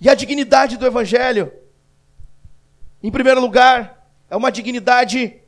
[0.00, 1.52] E a dignidade do Evangelho,
[3.02, 5.40] em primeiro lugar, é uma dignidade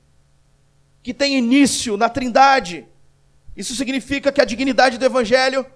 [1.03, 2.87] que tem início na Trindade.
[3.57, 5.67] Isso significa que a dignidade do Evangelho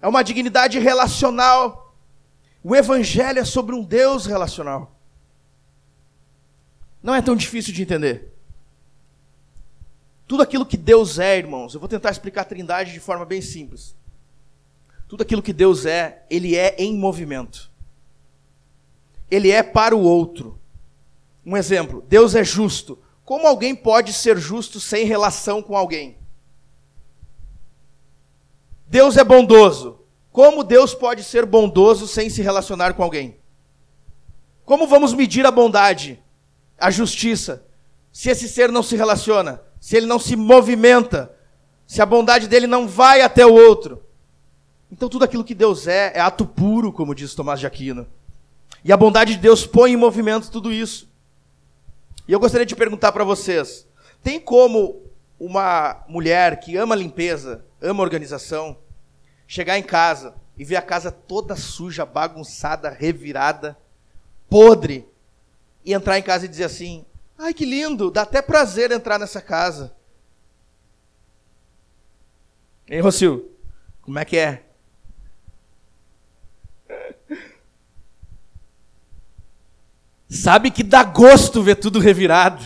[0.00, 1.94] é uma dignidade relacional.
[2.64, 4.98] O Evangelho é sobre um Deus relacional.
[7.02, 8.37] Não é tão difícil de entender.
[10.28, 13.40] Tudo aquilo que Deus é, irmãos, eu vou tentar explicar a Trindade de forma bem
[13.40, 13.96] simples.
[15.08, 17.70] Tudo aquilo que Deus é, ele é em movimento.
[19.30, 20.60] Ele é para o outro.
[21.46, 22.98] Um exemplo: Deus é justo.
[23.24, 26.18] Como alguém pode ser justo sem relação com alguém?
[28.86, 30.00] Deus é bondoso.
[30.30, 33.38] Como Deus pode ser bondoso sem se relacionar com alguém?
[34.62, 36.22] Como vamos medir a bondade,
[36.78, 37.66] a justiça,
[38.12, 39.67] se esse ser não se relaciona?
[39.80, 41.34] Se ele não se movimenta,
[41.86, 44.02] se a bondade dele não vai até o outro.
[44.90, 48.06] Então tudo aquilo que Deus é, é ato puro, como diz Tomás de Aquino.
[48.84, 51.08] E a bondade de Deus põe em movimento tudo isso.
[52.26, 53.86] E eu gostaria de perguntar para vocês:
[54.22, 55.02] tem como
[55.38, 58.76] uma mulher que ama limpeza, ama organização,
[59.46, 63.78] chegar em casa e ver a casa toda suja, bagunçada, revirada,
[64.50, 65.06] podre,
[65.84, 67.04] e entrar em casa e dizer assim:
[67.38, 69.94] ai que lindo, dá até prazer entrar nessa casa.
[72.88, 73.50] Hein, Rocio?
[74.02, 74.64] Como é que é?
[80.28, 82.64] Sabe que dá gosto ver tudo revirado.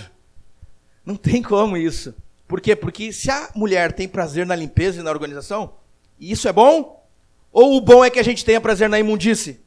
[1.05, 2.15] Não tem como isso.
[2.49, 2.75] Por quê?
[2.75, 5.75] Porque se a mulher tem prazer na limpeza e na organização,
[6.19, 7.07] isso é bom?
[7.53, 9.61] Ou o bom é que a gente tenha prazer na imundície?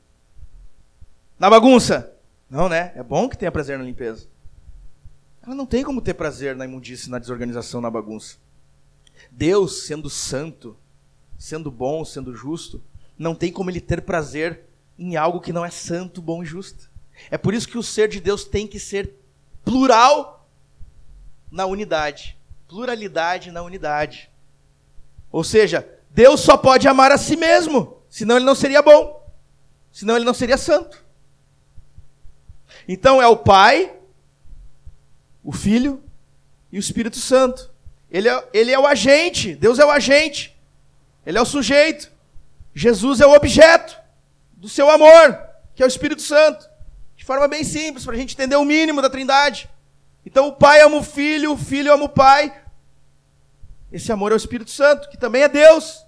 [1.38, 2.14] Na bagunça?
[2.50, 2.92] Não, né?
[2.96, 4.28] É bom que tenha prazer na limpeza.
[5.46, 8.38] Ela não tem como ter prazer na imundície, na desorganização, na bagunça.
[9.30, 10.76] Deus, sendo santo,
[11.38, 12.82] sendo bom, sendo justo,
[13.18, 14.66] não tem como ele ter prazer
[14.98, 16.90] em algo que não é santo, bom e justo.
[17.30, 19.14] É por isso que o ser de Deus tem que ser
[19.64, 20.50] plural
[21.52, 22.38] na unidade.
[22.68, 24.32] Pluralidade na unidade.
[25.32, 29.32] Ou seja, Deus só pode amar a si mesmo, senão ele não seria bom,
[29.92, 31.06] senão ele não seria santo.
[32.88, 33.96] Então é o Pai,
[35.46, 36.04] o Filho
[36.72, 37.72] e o Espírito Santo.
[38.10, 40.58] Ele é, ele é o agente, Deus é o agente,
[41.26, 42.12] ele é o sujeito,
[42.74, 43.96] Jesus é o objeto
[44.54, 45.40] do seu amor,
[45.76, 46.68] que é o Espírito Santo.
[47.16, 49.70] De forma bem simples, para a gente entender o mínimo da trindade.
[50.26, 52.54] Então o Pai ama o Filho, o Filho ama o Pai.
[53.92, 56.06] Esse amor é o Espírito Santo, que também é Deus.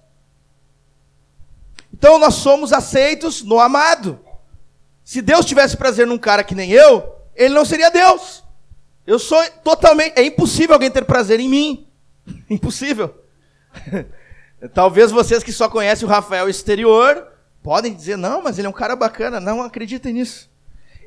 [1.92, 4.20] Então nós somos aceitos no amado.
[5.04, 8.44] Se Deus tivesse prazer num cara que nem eu, ele não seria Deus.
[9.08, 10.18] Eu sou totalmente.
[10.18, 11.86] É impossível alguém ter prazer em mim.
[12.50, 13.24] Impossível.
[14.74, 17.26] Talvez vocês que só conhecem o Rafael exterior
[17.62, 19.40] podem dizer, não, mas ele é um cara bacana.
[19.40, 20.50] Não acreditem nisso.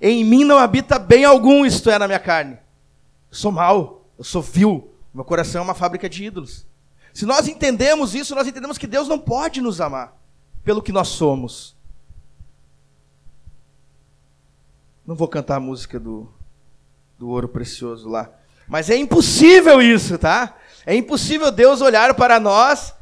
[0.01, 2.53] Em mim não habita bem algum, isto é, na minha carne.
[3.29, 6.65] Eu sou mau, eu sou vil, meu coração é uma fábrica de ídolos.
[7.13, 10.19] Se nós entendemos isso, nós entendemos que Deus não pode nos amar
[10.63, 11.75] pelo que nós somos.
[15.05, 16.27] Não vou cantar a música do,
[17.21, 18.31] do ouro precioso lá.
[18.67, 20.55] Mas é impossível isso, tá?
[20.87, 22.95] É impossível Deus olhar para nós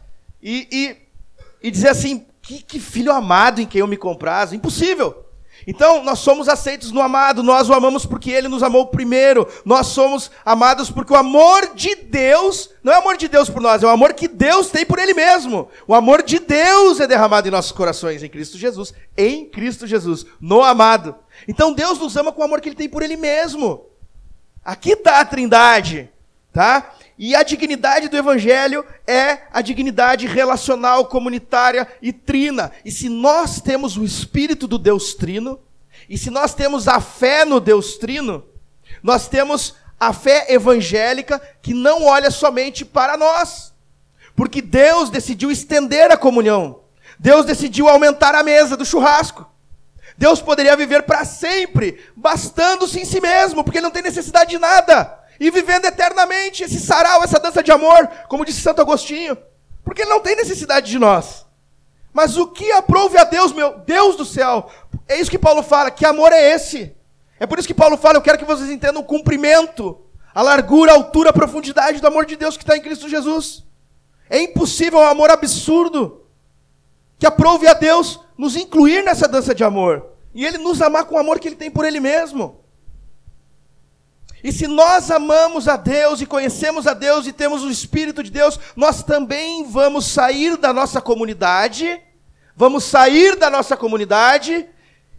[0.43, 0.97] e, e,
[1.65, 4.53] e dizer assim: que, que filho amado em quem eu me comprazo.
[4.53, 5.25] Impossível.
[5.65, 9.47] Então, nós somos aceitos no amado, nós o amamos porque ele nos amou primeiro.
[9.63, 13.62] Nós somos amados porque o amor de Deus, não é o amor de Deus por
[13.62, 15.69] nós, é o amor que Deus tem por ele mesmo.
[15.88, 20.25] O amor de Deus é derramado em nossos corações em Cristo Jesus, em Cristo Jesus,
[20.41, 21.15] no amado.
[21.47, 23.88] Então, Deus nos ama com o amor que ele tem por ele mesmo.
[24.63, 26.10] Aqui está a Trindade,
[26.52, 26.93] tá?
[27.17, 32.72] E a dignidade do Evangelho é a dignidade relacional, comunitária e trina.
[32.86, 35.60] E se nós temos o Espírito do Deus Trino,
[36.10, 38.45] e se nós temos a fé no Deus Trino,
[39.04, 43.74] nós temos a fé evangélica que não olha somente para nós.
[44.36, 46.80] Porque Deus decidiu estender a comunhão.
[47.19, 49.45] Deus decidiu aumentar a mesa do churrasco.
[50.19, 55.17] Deus poderia viver para sempre, bastando-se em si mesmo, porque não tem necessidade de nada
[55.39, 59.38] e vivendo eternamente esse sarau, essa dança de amor, como disse Santo Agostinho,
[59.82, 61.45] porque ele não tem necessidade de nós.
[62.12, 64.69] Mas o que aprove a Deus, meu Deus do céu,
[65.08, 66.93] é isso que Paulo fala, que amor é esse?
[67.39, 70.01] É por isso que Paulo fala, eu quero que vocês entendam o cumprimento,
[70.36, 73.63] a largura, a altura, a profundidade do amor de Deus que está em Cristo Jesus.
[74.29, 76.25] É impossível um amor absurdo
[77.19, 80.05] que aprove a Deus nos incluir nessa dança de amor.
[80.34, 82.62] E Ele nos amar com o amor que Ele tem por Ele mesmo.
[84.41, 88.32] E se nós amamos a Deus e conhecemos a Deus e temos o Espírito de
[88.32, 92.01] Deus, nós também vamos sair da nossa comunidade,
[92.55, 94.65] vamos sair da nossa comunidade,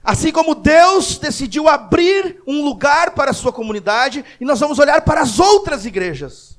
[0.02, 5.02] assim como Deus decidiu abrir um lugar para a sua comunidade, e nós vamos olhar
[5.02, 6.58] para as outras igrejas.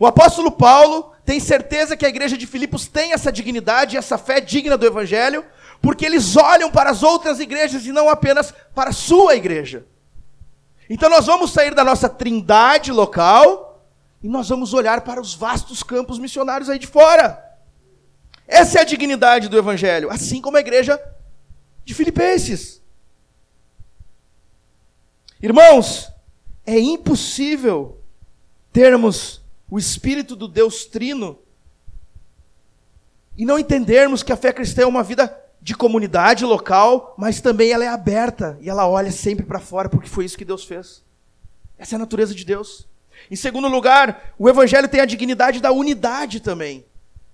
[0.00, 4.40] O apóstolo Paulo tem certeza que a igreja de Filipos tem essa dignidade, essa fé
[4.40, 5.44] digna do Evangelho,
[5.80, 9.86] porque eles olham para as outras igrejas e não apenas para a sua igreja.
[10.88, 13.86] Então nós vamos sair da nossa trindade local
[14.22, 17.42] e nós vamos olhar para os vastos campos missionários aí de fora.
[18.46, 21.00] Essa é a dignidade do Evangelho, assim como a igreja
[21.84, 22.82] de Filipenses.
[25.42, 26.10] Irmãos,
[26.66, 27.98] é impossível
[28.72, 29.43] termos
[29.74, 31.36] o Espírito do Deus Trino
[33.36, 37.72] e não entendermos que a fé cristã é uma vida de comunidade local, mas também
[37.72, 41.02] ela é aberta e ela olha sempre para fora, porque foi isso que Deus fez.
[41.76, 42.86] Essa é a natureza de Deus.
[43.28, 46.86] Em segundo lugar, o Evangelho tem a dignidade da unidade também.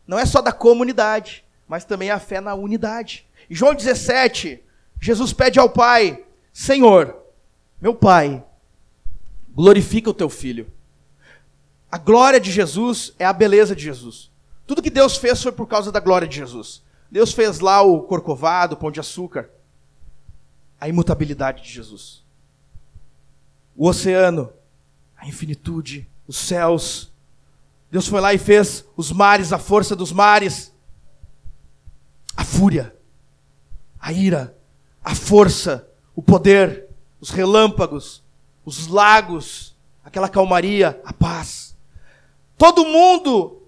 [0.06, 3.26] Não é só da comunidade, mas também a fé na unidade.
[3.50, 4.64] Em João 17,
[4.98, 6.24] Jesus pede ao Pai:
[6.54, 7.18] Senhor,
[7.78, 8.42] meu Pai,
[9.54, 10.72] glorifica o teu filho.
[11.90, 14.30] A glória de Jesus é a beleza de Jesus.
[14.66, 16.82] Tudo que Deus fez foi por causa da glória de Jesus.
[17.10, 19.50] Deus fez lá o corcovado, o pão de açúcar.
[20.80, 22.22] A imutabilidade de Jesus.
[23.76, 24.52] O oceano,
[25.16, 27.10] a infinitude, os céus.
[27.90, 30.72] Deus foi lá e fez os mares, a força dos mares.
[32.36, 32.94] A fúria,
[33.98, 34.56] a ira,
[35.04, 36.86] a força, o poder,
[37.20, 38.22] os relâmpagos,
[38.64, 41.69] os lagos, aquela calmaria, a paz.
[42.60, 43.62] Todo mundo,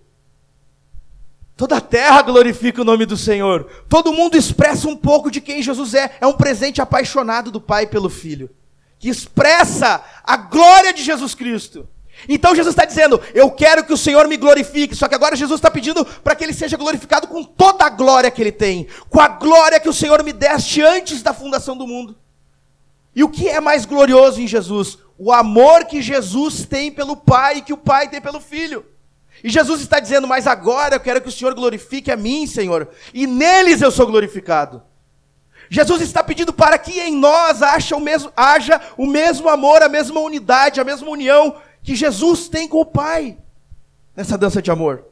[1.56, 3.66] toda a terra glorifica o nome do Senhor.
[3.88, 6.14] Todo mundo expressa um pouco de quem Jesus é.
[6.20, 8.50] É um presente apaixonado do Pai pelo Filho,
[8.98, 11.88] que expressa a glória de Jesus Cristo.
[12.28, 14.94] Então Jesus está dizendo: Eu quero que o Senhor me glorifique.
[14.94, 18.30] Só que agora Jesus está pedindo para que ele seja glorificado com toda a glória
[18.30, 21.86] que ele tem, com a glória que o Senhor me deste antes da fundação do
[21.86, 22.14] mundo.
[23.16, 24.98] E o que é mais glorioso em Jesus?
[25.24, 28.84] O amor que Jesus tem pelo Pai e que o Pai tem pelo Filho.
[29.44, 32.88] E Jesus está dizendo: Mas agora eu quero que o Senhor glorifique a mim, Senhor,
[33.14, 34.82] e neles eu sou glorificado.
[35.70, 39.88] Jesus está pedindo para que em nós haja o mesmo, haja o mesmo amor, a
[39.88, 41.54] mesma unidade, a mesma união
[41.84, 43.38] que Jesus tem com o Pai
[44.16, 45.04] nessa dança de amor.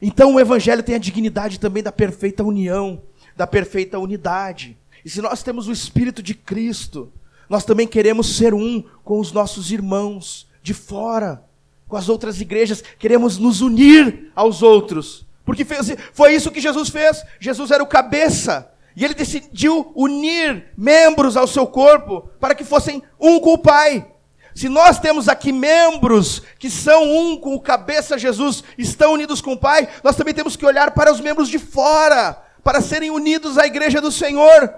[0.00, 3.02] Então o Evangelho tem a dignidade também da perfeita união,
[3.36, 4.78] da perfeita unidade.
[5.04, 7.12] E se nós temos o Espírito de Cristo,
[7.48, 11.42] nós também queremos ser um com os nossos irmãos de fora,
[11.88, 15.26] com as outras igrejas, queremos nos unir aos outros.
[15.44, 17.24] Porque fez, foi isso que Jesus fez.
[17.40, 18.70] Jesus era o cabeça.
[18.94, 24.06] E ele decidiu unir membros ao seu corpo para que fossem um com o Pai.
[24.54, 29.52] Se nós temos aqui membros que são um com o cabeça Jesus, estão unidos com
[29.52, 33.56] o Pai, nós também temos que olhar para os membros de fora, para serem unidos
[33.56, 34.74] à igreja do Senhor.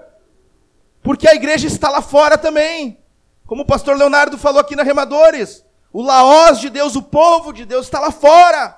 [1.01, 2.99] Porque a igreja está lá fora também.
[3.45, 5.65] Como o pastor Leonardo falou aqui na Remadores.
[5.91, 8.77] O Laós de Deus, o povo de Deus está lá fora.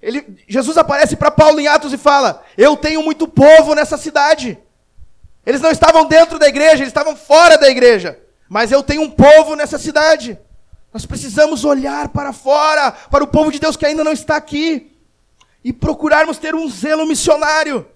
[0.00, 4.58] Ele, Jesus aparece para Paulo em Atos e fala: Eu tenho muito povo nessa cidade.
[5.46, 8.18] Eles não estavam dentro da igreja, eles estavam fora da igreja.
[8.48, 10.38] Mas eu tenho um povo nessa cidade.
[10.92, 14.92] Nós precisamos olhar para fora, para o povo de Deus que ainda não está aqui,
[15.64, 17.86] e procurarmos ter um zelo missionário.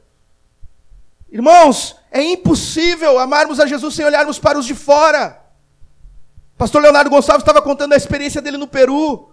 [1.31, 5.41] Irmãos, é impossível amarmos a Jesus sem olharmos para os de fora.
[6.57, 9.31] Pastor Leonardo Gonçalves estava contando a experiência dele no Peru.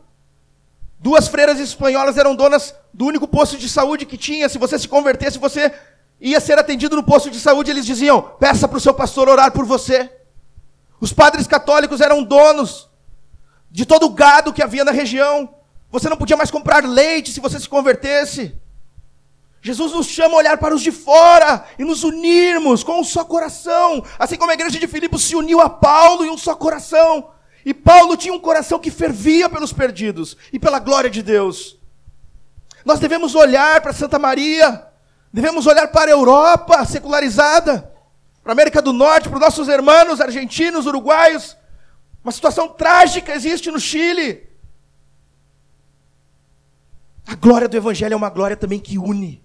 [1.00, 4.50] Duas freiras espanholas eram donas do único posto de saúde que tinha.
[4.50, 5.74] Se você se convertesse, você
[6.20, 7.72] ia ser atendido no posto de saúde.
[7.72, 10.12] Eles diziam: peça para o seu pastor orar por você.
[11.00, 12.90] Os padres católicos eram donos
[13.72, 15.56] de todo o gado que havia na região.
[15.92, 18.56] Você não podia mais comprar leite se você se convertesse.
[19.66, 23.26] Jesus nos chama a olhar para os de fora e nos unirmos com um só
[23.26, 27.32] coração, assim como a igreja de Filipos se uniu a Paulo em um só coração.
[27.66, 31.80] E Paulo tinha um coração que fervia pelos perdidos e pela glória de Deus.
[32.86, 34.86] Nós devemos olhar para Santa Maria,
[35.34, 37.92] devemos olhar para a Europa secularizada,
[38.44, 41.58] para a América do Norte, para os nossos irmãos argentinos, uruguaios.
[42.24, 44.48] Uma situação trágica existe no Chile.
[47.26, 49.44] A glória do Evangelho é uma glória também que une.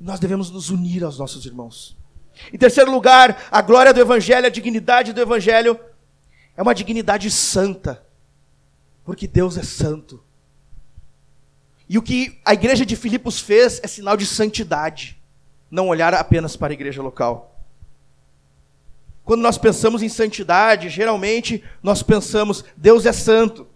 [0.00, 1.96] Nós devemos nos unir aos nossos irmãos.
[2.52, 5.78] Em terceiro lugar, a glória do Evangelho, a dignidade do Evangelho,
[6.56, 8.04] é uma dignidade santa,
[9.04, 10.22] porque Deus é santo.
[11.88, 15.16] E o que a igreja de Filipos fez é sinal de santidade,
[15.70, 17.64] não olhar apenas para a igreja local.
[19.28, 23.67] Quando nós pensamos em santidade, geralmente nós pensamos, Deus é santo.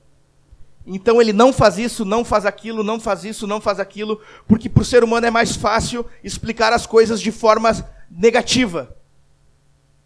[0.87, 4.69] Então ele não faz isso, não faz aquilo, não faz isso, não faz aquilo, porque
[4.69, 7.71] para o ser humano é mais fácil explicar as coisas de forma
[8.11, 8.97] negativa.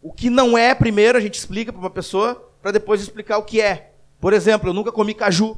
[0.03, 3.43] O que não é, primeiro a gente explica para uma pessoa, para depois explicar o
[3.43, 3.93] que é.
[4.21, 5.57] Por exemplo, eu nunca comi caju.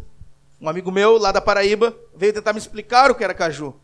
[0.60, 3.74] Um amigo meu lá da Paraíba veio tentar me explicar o que era caju.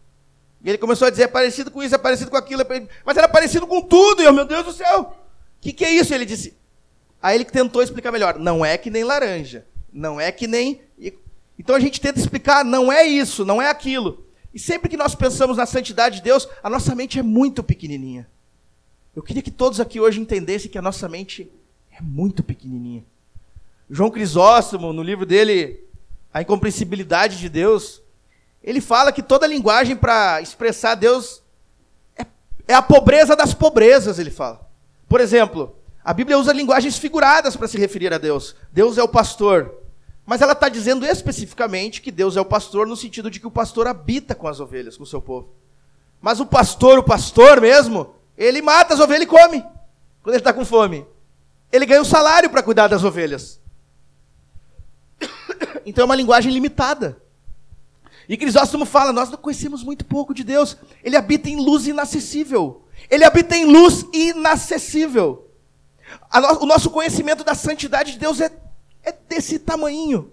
[0.63, 3.17] E ele começou a dizer, é parecido com isso, é parecido com aquilo, é mas
[3.17, 4.23] era parecido com tudo.
[4.23, 5.15] E eu, meu Deus do céu,
[5.59, 6.15] o que, que é isso?
[6.15, 6.57] Ele disse.
[7.23, 8.39] Aí ele tentou explicar melhor.
[8.39, 9.67] Não é que nem laranja.
[9.93, 10.81] Não é que nem
[11.59, 14.25] então a gente tenta explicar, não é isso, não é aquilo.
[14.53, 18.29] E sempre que nós pensamos na santidade de Deus, a nossa mente é muito pequenininha.
[19.15, 21.51] Eu queria que todos aqui hoje entendessem que a nossa mente
[21.93, 23.05] é muito pequenininha.
[23.89, 25.85] João Crisóstomo, no livro dele,
[26.33, 28.03] A Incompreensibilidade de Deus,
[28.63, 31.43] ele fala que toda linguagem para expressar Deus
[32.17, 32.27] é,
[32.67, 34.69] é a pobreza das pobrezas, ele fala.
[35.09, 38.57] Por exemplo, a Bíblia usa linguagens figuradas para se referir a Deus.
[38.73, 39.84] Deus é o pastor.
[40.27, 43.51] Mas ela está dizendo especificamente que Deus é o pastor, no sentido de que o
[43.51, 45.51] pastor habita com as ovelhas, com o seu povo.
[46.21, 49.61] Mas o pastor, o pastor mesmo, ele mata as ovelhas e come.
[50.23, 51.07] Quando ele está com fome.
[51.71, 53.61] Ele ganha um salário para cuidar das ovelhas.
[55.87, 57.21] Então é uma linguagem limitada.
[58.27, 60.79] E Crisóstomo fala: nós não conhecemos muito pouco de Deus.
[61.03, 62.87] Ele habita em luz inacessível.
[63.11, 65.51] Ele habita em luz inacessível.
[66.61, 68.51] O nosso conhecimento da santidade de Deus é,
[69.05, 70.31] é desse tamanho.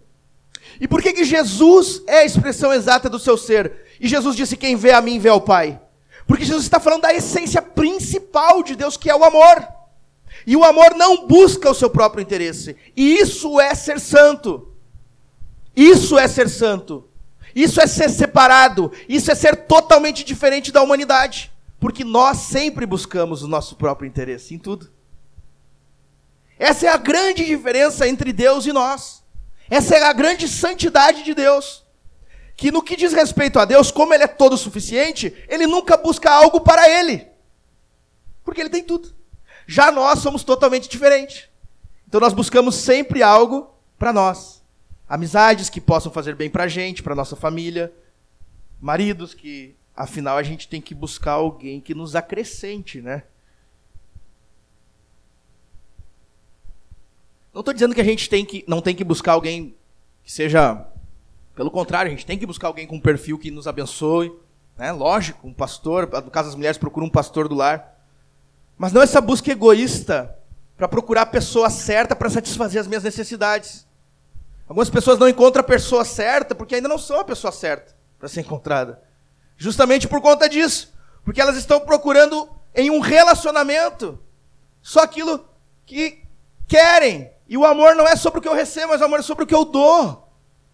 [0.80, 3.86] E por que, que Jesus é a expressão exata do seu ser?
[4.00, 5.80] E Jesus disse: Quem vê a mim, vê ao Pai.
[6.26, 9.68] Porque Jesus está falando da essência principal de Deus, que é o amor.
[10.46, 12.76] E o amor não busca o seu próprio interesse.
[12.96, 14.74] E isso é ser santo.
[15.76, 17.08] Isso é ser santo.
[17.56, 18.92] Isso é ser separado.
[19.08, 21.52] Isso é ser totalmente diferente da humanidade.
[21.80, 24.90] Porque nós sempre buscamos o nosso próprio interesse em tudo.
[26.62, 29.24] Essa é a grande diferença entre Deus e nós.
[29.68, 31.84] Essa é a grande santidade de Deus.
[32.56, 36.30] Que no que diz respeito a Deus, como Ele é todo suficiente, Ele nunca busca
[36.30, 37.28] algo para Ele.
[38.44, 39.12] Porque Ele tem tudo.
[39.66, 41.50] Já nós somos totalmente diferentes.
[42.08, 44.62] Então nós buscamos sempre algo para nós.
[45.10, 47.92] Amizades que possam fazer bem para a gente, para nossa família.
[48.80, 53.24] Maridos que Afinal, a gente tem que buscar alguém que nos acrescente, né?
[57.54, 59.76] Não estou dizendo que a gente tem que, não tem que buscar alguém
[60.24, 60.86] que seja.
[61.56, 64.32] Pelo contrário, a gente tem que buscar alguém com um perfil que nos abençoe.
[64.78, 64.92] Né?
[64.92, 68.00] Lógico, um pastor, no caso das mulheres, procura um pastor do lar.
[68.78, 70.36] Mas não essa busca egoísta
[70.78, 73.86] para procurar a pessoa certa para satisfazer as minhas necessidades.
[74.68, 78.30] Algumas pessoas não encontram a pessoa certa porque ainda não são a pessoa certa para
[78.30, 79.02] ser encontrada.
[79.58, 80.94] Justamente por conta disso.
[81.24, 84.18] Porque elas estão procurando em um relacionamento
[84.82, 85.46] só aquilo
[85.86, 86.24] que
[86.68, 87.30] querem.
[87.52, 89.44] E o amor não é sobre o que eu recebo, mas o amor é sobre
[89.44, 90.26] o que eu dou.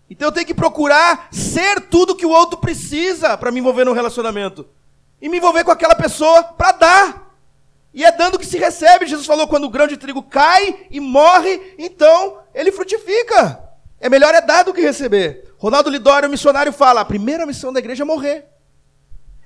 [0.08, 3.94] Então eu tenho que procurar ser tudo que o outro precisa para me envolver num
[3.94, 4.64] relacionamento.
[5.20, 7.36] E me envolver com aquela pessoa para dar.
[7.92, 9.08] E é dando que se recebe.
[9.08, 13.60] Jesus falou: quando o grão de trigo cai e morre, então ele frutifica.
[14.00, 15.52] É melhor é dar do que receber.
[15.58, 18.46] Ronaldo Lidório, missionário, fala: a primeira missão da igreja é morrer.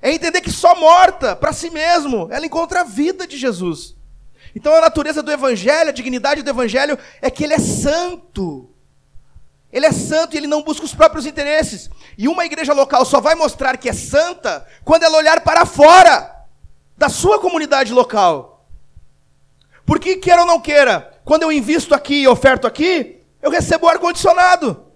[0.02, 3.96] É entender que só morta para si mesmo, ela encontra a vida de Jesus.
[4.54, 8.68] Então a natureza do evangelho, a dignidade do evangelho é que ele é santo.
[9.72, 11.88] Ele é santo e ele não busca os próprios interesses.
[12.18, 16.44] E uma igreja local só vai mostrar que é santa quando ela olhar para fora
[16.96, 18.66] da sua comunidade local.
[19.86, 24.86] Porque, queira ou não queira, quando eu invisto aqui e oferto aqui, eu recebo ar-condicionado.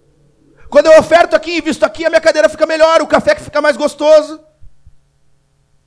[0.68, 3.60] Quando eu oferto aqui e invisto aqui, a minha cadeira fica melhor, o café fica
[3.62, 4.40] mais gostoso.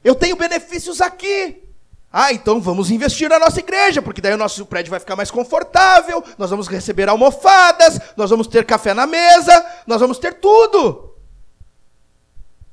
[0.03, 1.68] Eu tenho benefícios aqui.
[2.11, 5.29] Ah, então vamos investir na nossa igreja, porque daí o nosso prédio vai ficar mais
[5.29, 11.13] confortável, nós vamos receber almofadas, nós vamos ter café na mesa, nós vamos ter tudo.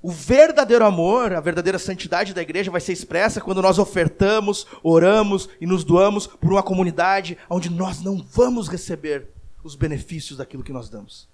[0.00, 5.48] O verdadeiro amor, a verdadeira santidade da igreja vai ser expressa quando nós ofertamos, oramos
[5.60, 9.28] e nos doamos por uma comunidade onde nós não vamos receber
[9.62, 11.28] os benefícios daquilo que nós damos.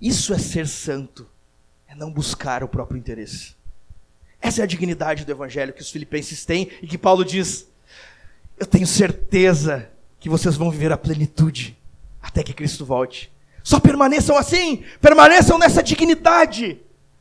[0.00, 1.26] Isso é ser santo
[1.86, 3.59] é não buscar o próprio interesse.
[4.40, 7.68] Essa é a dignidade do evangelho que os filipenses têm e que Paulo diz:
[8.58, 9.88] Eu tenho certeza
[10.18, 11.76] que vocês vão viver a plenitude
[12.22, 13.32] até que Cristo volte.
[13.62, 16.80] Só permaneçam assim, permaneçam nessa dignidade.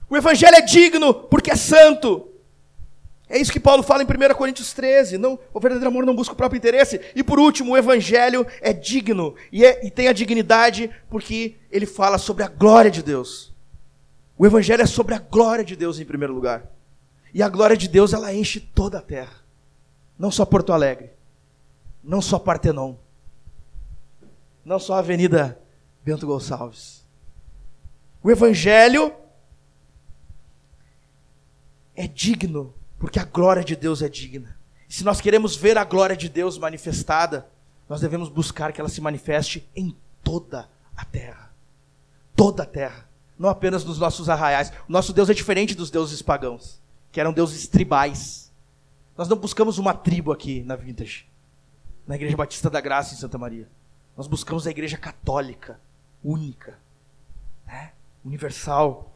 [0.10, 2.28] O evangelho é digno porque é santo.
[3.30, 5.18] É isso que Paulo fala em 1 Coríntios 13.
[5.18, 7.00] Não, o verdadeiro amor não busca o próprio interesse.
[7.16, 11.86] E por último, o evangelho é digno e, é, e tem a dignidade porque ele
[11.86, 13.54] fala sobre a glória de Deus.
[14.36, 16.64] O evangelho é sobre a glória de Deus em primeiro lugar.
[17.34, 19.44] E a glória de Deus ela enche toda a terra.
[20.18, 21.12] Não só Porto Alegre,
[22.04, 22.96] não só Partenon,
[24.66, 25.60] não só a Avenida
[26.04, 27.06] Bento Gonçalves.
[28.22, 29.14] O evangelho
[31.96, 34.58] é digno, porque a glória de Deus é digna.
[34.90, 37.50] E se nós queremos ver a glória de Deus manifestada,
[37.88, 41.54] nós devemos buscar que ela se manifeste em toda a terra.
[42.36, 43.10] Toda a terra
[43.40, 44.72] não apenas nos nossos arraiais.
[44.88, 46.82] O nosso Deus é diferente dos deuses pagãos,
[47.12, 48.52] que eram deuses tribais.
[49.18, 51.28] Nós não buscamos uma tribo aqui na Vintage,
[52.08, 53.68] na Igreja Batista da Graça em Santa Maria.
[54.16, 55.80] Nós buscamos a Igreja Católica,
[56.24, 56.78] única,
[57.66, 57.92] né?
[58.24, 59.14] universal.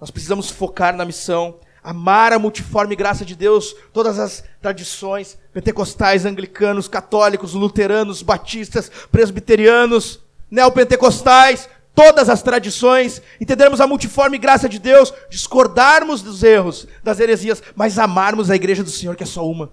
[0.00, 6.24] Nós precisamos focar na missão, amar a multiforme graça de Deus, todas as tradições pentecostais,
[6.24, 10.20] anglicanos, católicos, luteranos, batistas, presbiterianos,
[10.50, 17.62] neopentecostais, todas as tradições, entendermos a multiforme graça de Deus, discordarmos dos erros, das heresias,
[17.74, 19.72] mas amarmos a igreja do Senhor, que é só uma.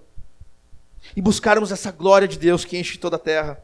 [1.15, 3.63] E buscarmos essa glória de Deus que enche toda a terra.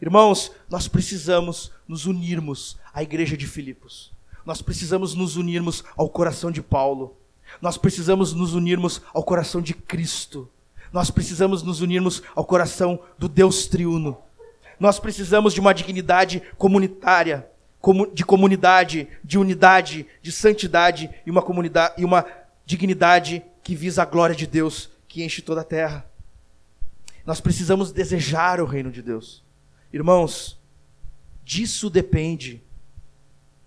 [0.00, 4.12] Irmãos, nós precisamos nos unirmos à igreja de Filipos.
[4.46, 7.16] nós precisamos nos unirmos ao coração de Paulo.
[7.60, 10.48] Nós precisamos nos unirmos ao coração de Cristo.
[10.92, 14.16] Nós precisamos nos unirmos ao coração do Deus triuno.
[14.80, 17.46] Nós precisamos de uma dignidade comunitária,
[18.14, 22.24] de comunidade, de unidade, de santidade e uma comunidade e uma
[22.64, 26.06] dignidade que visa a glória de Deus que enche toda a terra.
[27.26, 29.44] Nós precisamos desejar o reino de Deus.
[29.92, 30.58] Irmãos,
[31.44, 32.62] disso depende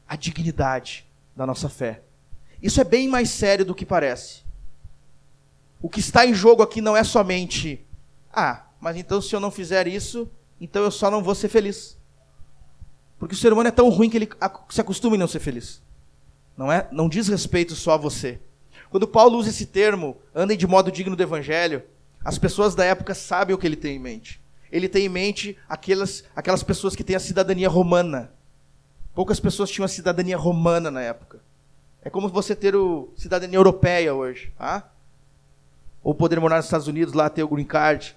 [0.08, 1.06] a dignidade
[1.36, 2.02] da nossa fé.
[2.62, 4.42] Isso é bem mais sério do que parece.
[5.80, 7.86] O que está em jogo aqui não é somente,
[8.32, 10.32] ah, mas então se eu não fizer isso,
[10.64, 11.98] então eu só não vou ser feliz.
[13.20, 14.30] Porque o ser humano é tão ruim que ele
[14.70, 15.82] se acostuma em não ser feliz.
[16.58, 16.88] Não é?
[16.90, 18.40] Não diz respeito só a você.
[18.90, 21.84] Quando Paulo usa esse termo, andem de modo digno do evangelho,
[22.24, 24.42] as pessoas da época sabem o que ele tem em mente.
[24.72, 28.32] Ele tem em mente aquelas, aquelas pessoas que têm a cidadania romana.
[29.14, 31.42] Poucas pessoas tinham a cidadania romana na época.
[32.02, 34.90] É como você ter a cidadania europeia hoje, tá?
[36.02, 38.16] Ou poder morar nos Estados Unidos, lá ter o green card.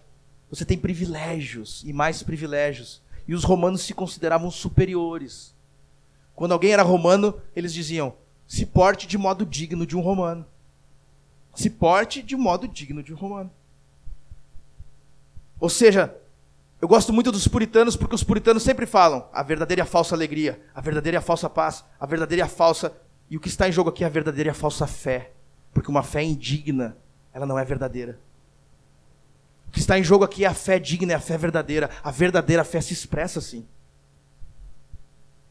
[0.51, 3.03] Você tem privilégios e mais privilégios.
[3.27, 5.55] E os romanos se consideravam superiores.
[6.35, 8.15] Quando alguém era romano, eles diziam:
[8.47, 10.47] se porte de modo digno de um romano.
[11.55, 13.51] Se porte de modo digno de um romano.
[15.59, 16.15] Ou seja,
[16.81, 20.15] eu gosto muito dos puritanos porque os puritanos sempre falam a verdadeira e a falsa
[20.15, 22.95] alegria, a verdadeira e a falsa paz, a verdadeira e a falsa
[23.31, 25.33] e o que está em jogo aqui é a verdadeira e a falsa fé.
[25.73, 26.97] Porque uma fé indigna,
[27.33, 28.21] ela não é verdadeira.
[29.77, 31.91] Que está em jogo aqui é a fé digna, é a fé verdadeira.
[32.03, 33.69] A verdadeira fé se expressa assim.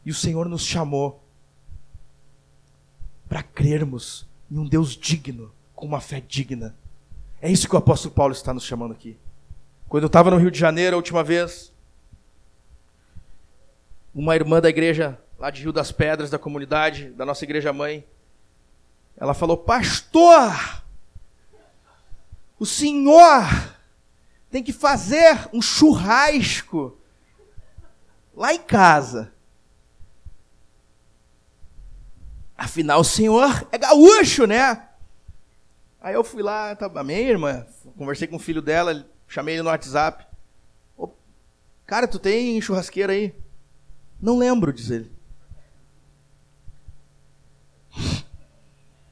[0.03, 1.23] E o Senhor nos chamou
[3.30, 6.76] para crermos em um Deus digno, com uma fé digna.
[7.39, 9.15] É isso que o apóstolo Paulo está nos chamando aqui.
[9.88, 11.71] Quando eu estava no Rio de Janeiro a última vez,
[14.11, 18.03] uma irmã da igreja lá de Rio das Pedras, da comunidade, da nossa igreja mãe.
[19.15, 20.84] Ela falou: Pastor,
[22.57, 23.74] o senhor
[24.56, 26.97] tem que fazer um churrasco
[28.34, 29.34] lá em casa.
[32.58, 34.88] Afinal, o senhor é gaúcho, né?
[35.99, 39.64] Aí eu fui lá, tá, a minha irmã, conversei com o filho dela, chamei ele
[39.64, 40.26] no WhatsApp.
[41.86, 43.36] Cara, tu tem churrasqueira aí?
[44.22, 45.12] Não lembro, diz ele.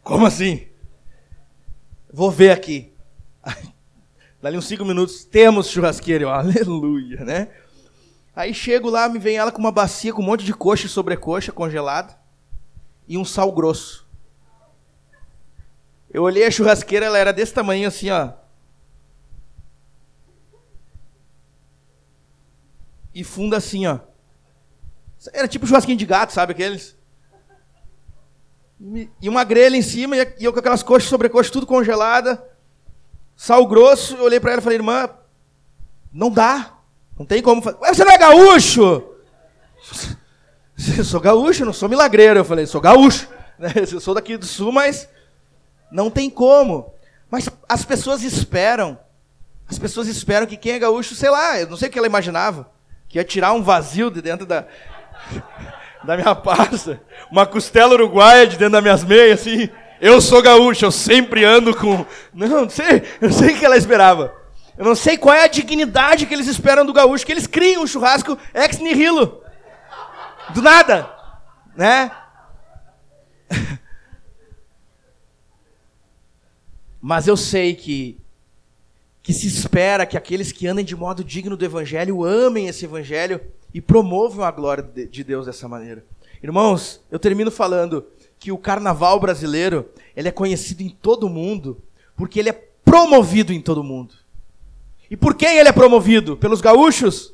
[0.01, 0.69] Como assim?
[2.09, 2.92] Vou ver aqui.
[4.43, 6.25] Dali uns cinco minutos, temos churrasqueira.
[6.27, 7.47] Eu, aleluia, né?
[8.35, 10.89] Aí chego lá, me vem ela com uma bacia com um monte de coxa e
[10.89, 12.19] sobrecoxa congelada
[13.07, 14.05] e um sal grosso.
[16.11, 18.33] Eu olhei a churrasqueira, ela era desse tamanho assim, ó.
[23.15, 23.99] E funda assim, ó.
[25.31, 26.97] Era tipo churrasquinho de gato, sabe aqueles?
[29.21, 32.51] E uma grelha em cima, e eu com aquelas coxas sobre coxas, tudo congelada.
[33.35, 35.09] Sal grosso, eu olhei para ela e falei, irmã,
[36.11, 36.73] não dá.
[37.17, 37.77] Não tem como fazer.
[37.77, 39.03] Você não é gaúcho?
[40.97, 42.39] Eu sou gaúcho, não sou milagreiro.
[42.39, 43.27] Eu falei, sou gaúcho.
[43.75, 45.07] Eu sou daqui do sul, mas
[45.91, 46.93] não tem como.
[47.29, 48.99] Mas as pessoas esperam.
[49.67, 52.07] As pessoas esperam que quem é gaúcho, sei lá, eu não sei o que ela
[52.07, 52.69] imaginava.
[53.07, 54.65] Que ia tirar um vazio de dentro da
[56.03, 59.69] da minha pasta, uma costela uruguaia de dentro das minhas meias, assim.
[60.05, 62.05] Eu sou gaúcho, eu sempre ando com.
[62.33, 64.35] Não, não sei, eu sei o que ela esperava.
[64.77, 67.83] Eu não sei qual é a dignidade que eles esperam do gaúcho, que eles criam
[67.83, 69.41] um churrasco ex nihilo.
[70.53, 71.09] Do nada,
[71.73, 72.11] né?
[77.01, 78.19] Mas eu sei que
[79.21, 83.39] que se espera que aqueles que andem de modo digno do evangelho amem esse evangelho
[83.73, 86.03] e promovam a glória de Deus dessa maneira.
[86.43, 88.05] Irmãos, eu termino falando
[88.43, 91.81] que o carnaval brasileiro, ele é conhecido em todo o mundo,
[92.13, 94.15] porque ele é promovido em todo o mundo.
[95.09, 96.35] E por quem ele é promovido?
[96.35, 97.33] Pelos gaúchos?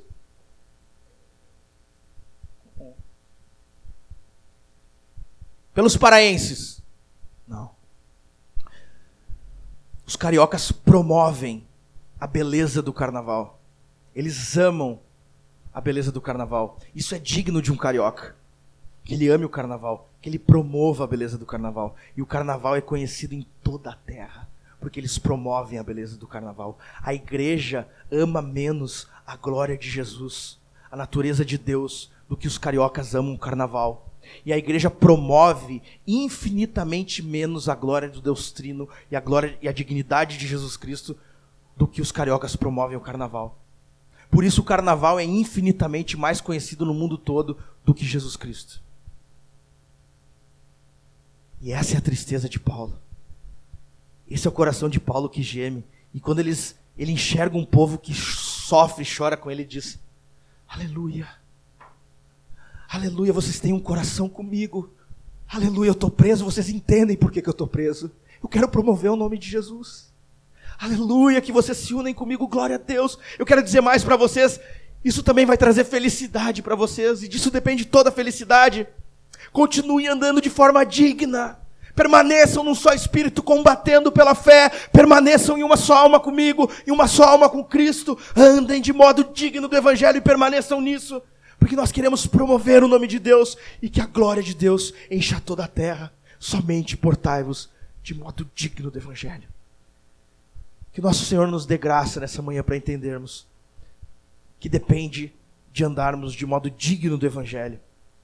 [5.73, 6.79] Pelos paraenses?
[7.47, 7.71] Não.
[10.05, 11.67] Os cariocas promovem
[12.19, 13.59] a beleza do carnaval.
[14.13, 14.99] Eles amam
[15.73, 16.77] a beleza do carnaval.
[16.93, 18.35] Isso é digno de um carioca.
[19.03, 21.95] Que ele ame o carnaval, que ele promova a beleza do carnaval.
[22.15, 24.49] E o carnaval é conhecido em toda a terra,
[24.79, 26.77] porque eles promovem a beleza do carnaval.
[27.01, 30.59] A igreja ama menos a glória de Jesus,
[30.91, 34.05] a natureza de Deus, do que os cariocas amam o carnaval.
[34.45, 39.67] E a igreja promove infinitamente menos a glória do Deus Trino e a glória e
[39.67, 41.17] a dignidade de Jesus Cristo
[41.75, 43.57] do que os cariocas promovem o carnaval.
[44.29, 48.81] Por isso o carnaval é infinitamente mais conhecido no mundo todo do que Jesus Cristo.
[51.61, 52.97] E essa é a tristeza de Paulo.
[54.29, 55.83] Esse é o coração de Paulo que geme.
[56.13, 59.99] E quando eles, ele enxerga um povo que sofre chora com ele, ele diz:
[60.67, 61.27] Aleluia.
[62.87, 64.93] Aleluia, vocês têm um coração comigo.
[65.47, 68.11] Aleluia, eu estou preso, vocês entendem por que, que eu estou preso.
[68.41, 70.09] Eu quero promover o nome de Jesus.
[70.77, 73.17] Aleluia, que vocês se unem comigo, glória a Deus.
[73.37, 74.59] Eu quero dizer mais para vocês,
[75.03, 78.87] isso também vai trazer felicidade para vocês, e disso depende toda a felicidade.
[79.51, 81.59] Continue andando de forma digna.
[81.95, 84.69] Permaneçam num só espírito, combatendo pela fé.
[84.91, 88.17] Permaneçam em uma só alma comigo, em uma só alma com Cristo.
[88.35, 91.21] Andem de modo digno do Evangelho e permaneçam nisso.
[91.57, 95.41] Porque nós queremos promover o nome de Deus e que a glória de Deus encha
[95.41, 96.13] toda a terra.
[96.39, 97.69] Somente portai-vos
[98.01, 99.47] de modo digno do Evangelho.
[100.93, 103.45] Que nosso Senhor nos dê graça nessa manhã para entendermos
[104.59, 105.33] que depende
[105.71, 107.79] de andarmos de modo digno do Evangelho,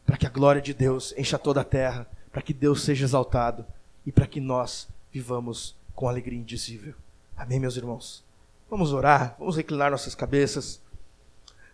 [0.05, 3.65] para que a glória de Deus encha toda a terra, para que Deus seja exaltado
[4.05, 6.93] e para que nós vivamos com alegria indizível.
[7.35, 8.23] Amém, meus irmãos?
[8.69, 10.81] Vamos orar, vamos reclinar nossas cabeças.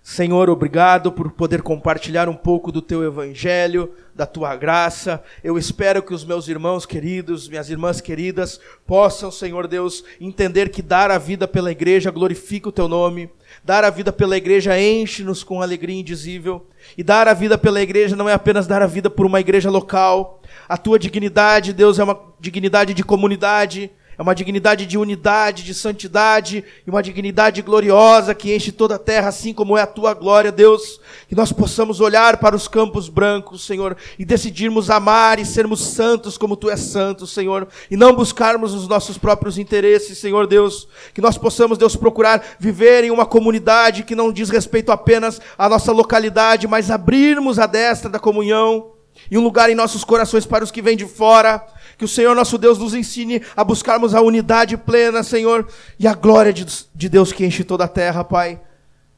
[0.04, 5.24] Senhor, obrigado por poder compartilhar um pouco do teu evangelho, da tua graça.
[5.44, 10.82] Eu espero que os meus irmãos queridos, minhas irmãs queridas, possam, Senhor Deus, entender que
[10.82, 13.30] dar a vida pela igreja glorifica o teu nome.
[13.64, 16.66] Dar a vida pela igreja enche-nos com alegria indizível.
[16.98, 19.70] E dar a vida pela igreja não é apenas dar a vida por uma igreja
[19.70, 20.42] local.
[20.68, 23.92] A tua dignidade, Deus, é uma dignidade de comunidade
[24.22, 29.00] é uma dignidade de unidade, de santidade, e uma dignidade gloriosa que enche toda a
[29.00, 31.02] terra, assim como é a tua glória, Deus.
[31.28, 36.38] Que nós possamos olhar para os campos brancos, Senhor, e decidirmos amar e sermos santos
[36.38, 40.88] como tu és santo, Senhor, e não buscarmos os nossos próprios interesses, Senhor Deus.
[41.16, 45.68] Que nós possamos, Deus, procurar viver em uma comunidade que não diz respeito apenas à
[45.68, 48.92] nossa localidade, mas abrirmos a destra da comunhão
[49.32, 51.66] e um lugar em nossos corações para os que vêm de fora
[52.02, 55.68] que o Senhor nosso Deus nos ensine a buscarmos a unidade plena, Senhor,
[56.00, 58.60] e a glória de, de Deus que enche toda a terra, Pai.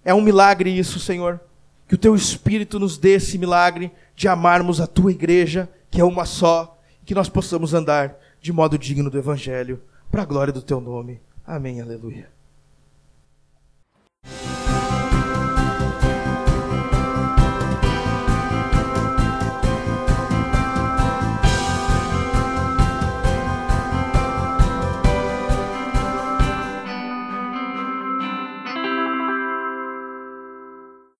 [0.03, 1.39] É um milagre isso, Senhor.
[1.87, 6.03] Que o Teu Espírito nos dê esse milagre de amarmos a Tua igreja, que é
[6.03, 9.81] uma só, que nós possamos andar de modo digno do Evangelho,
[10.11, 11.21] para a glória do Teu nome.
[11.47, 12.32] Amém, aleluia.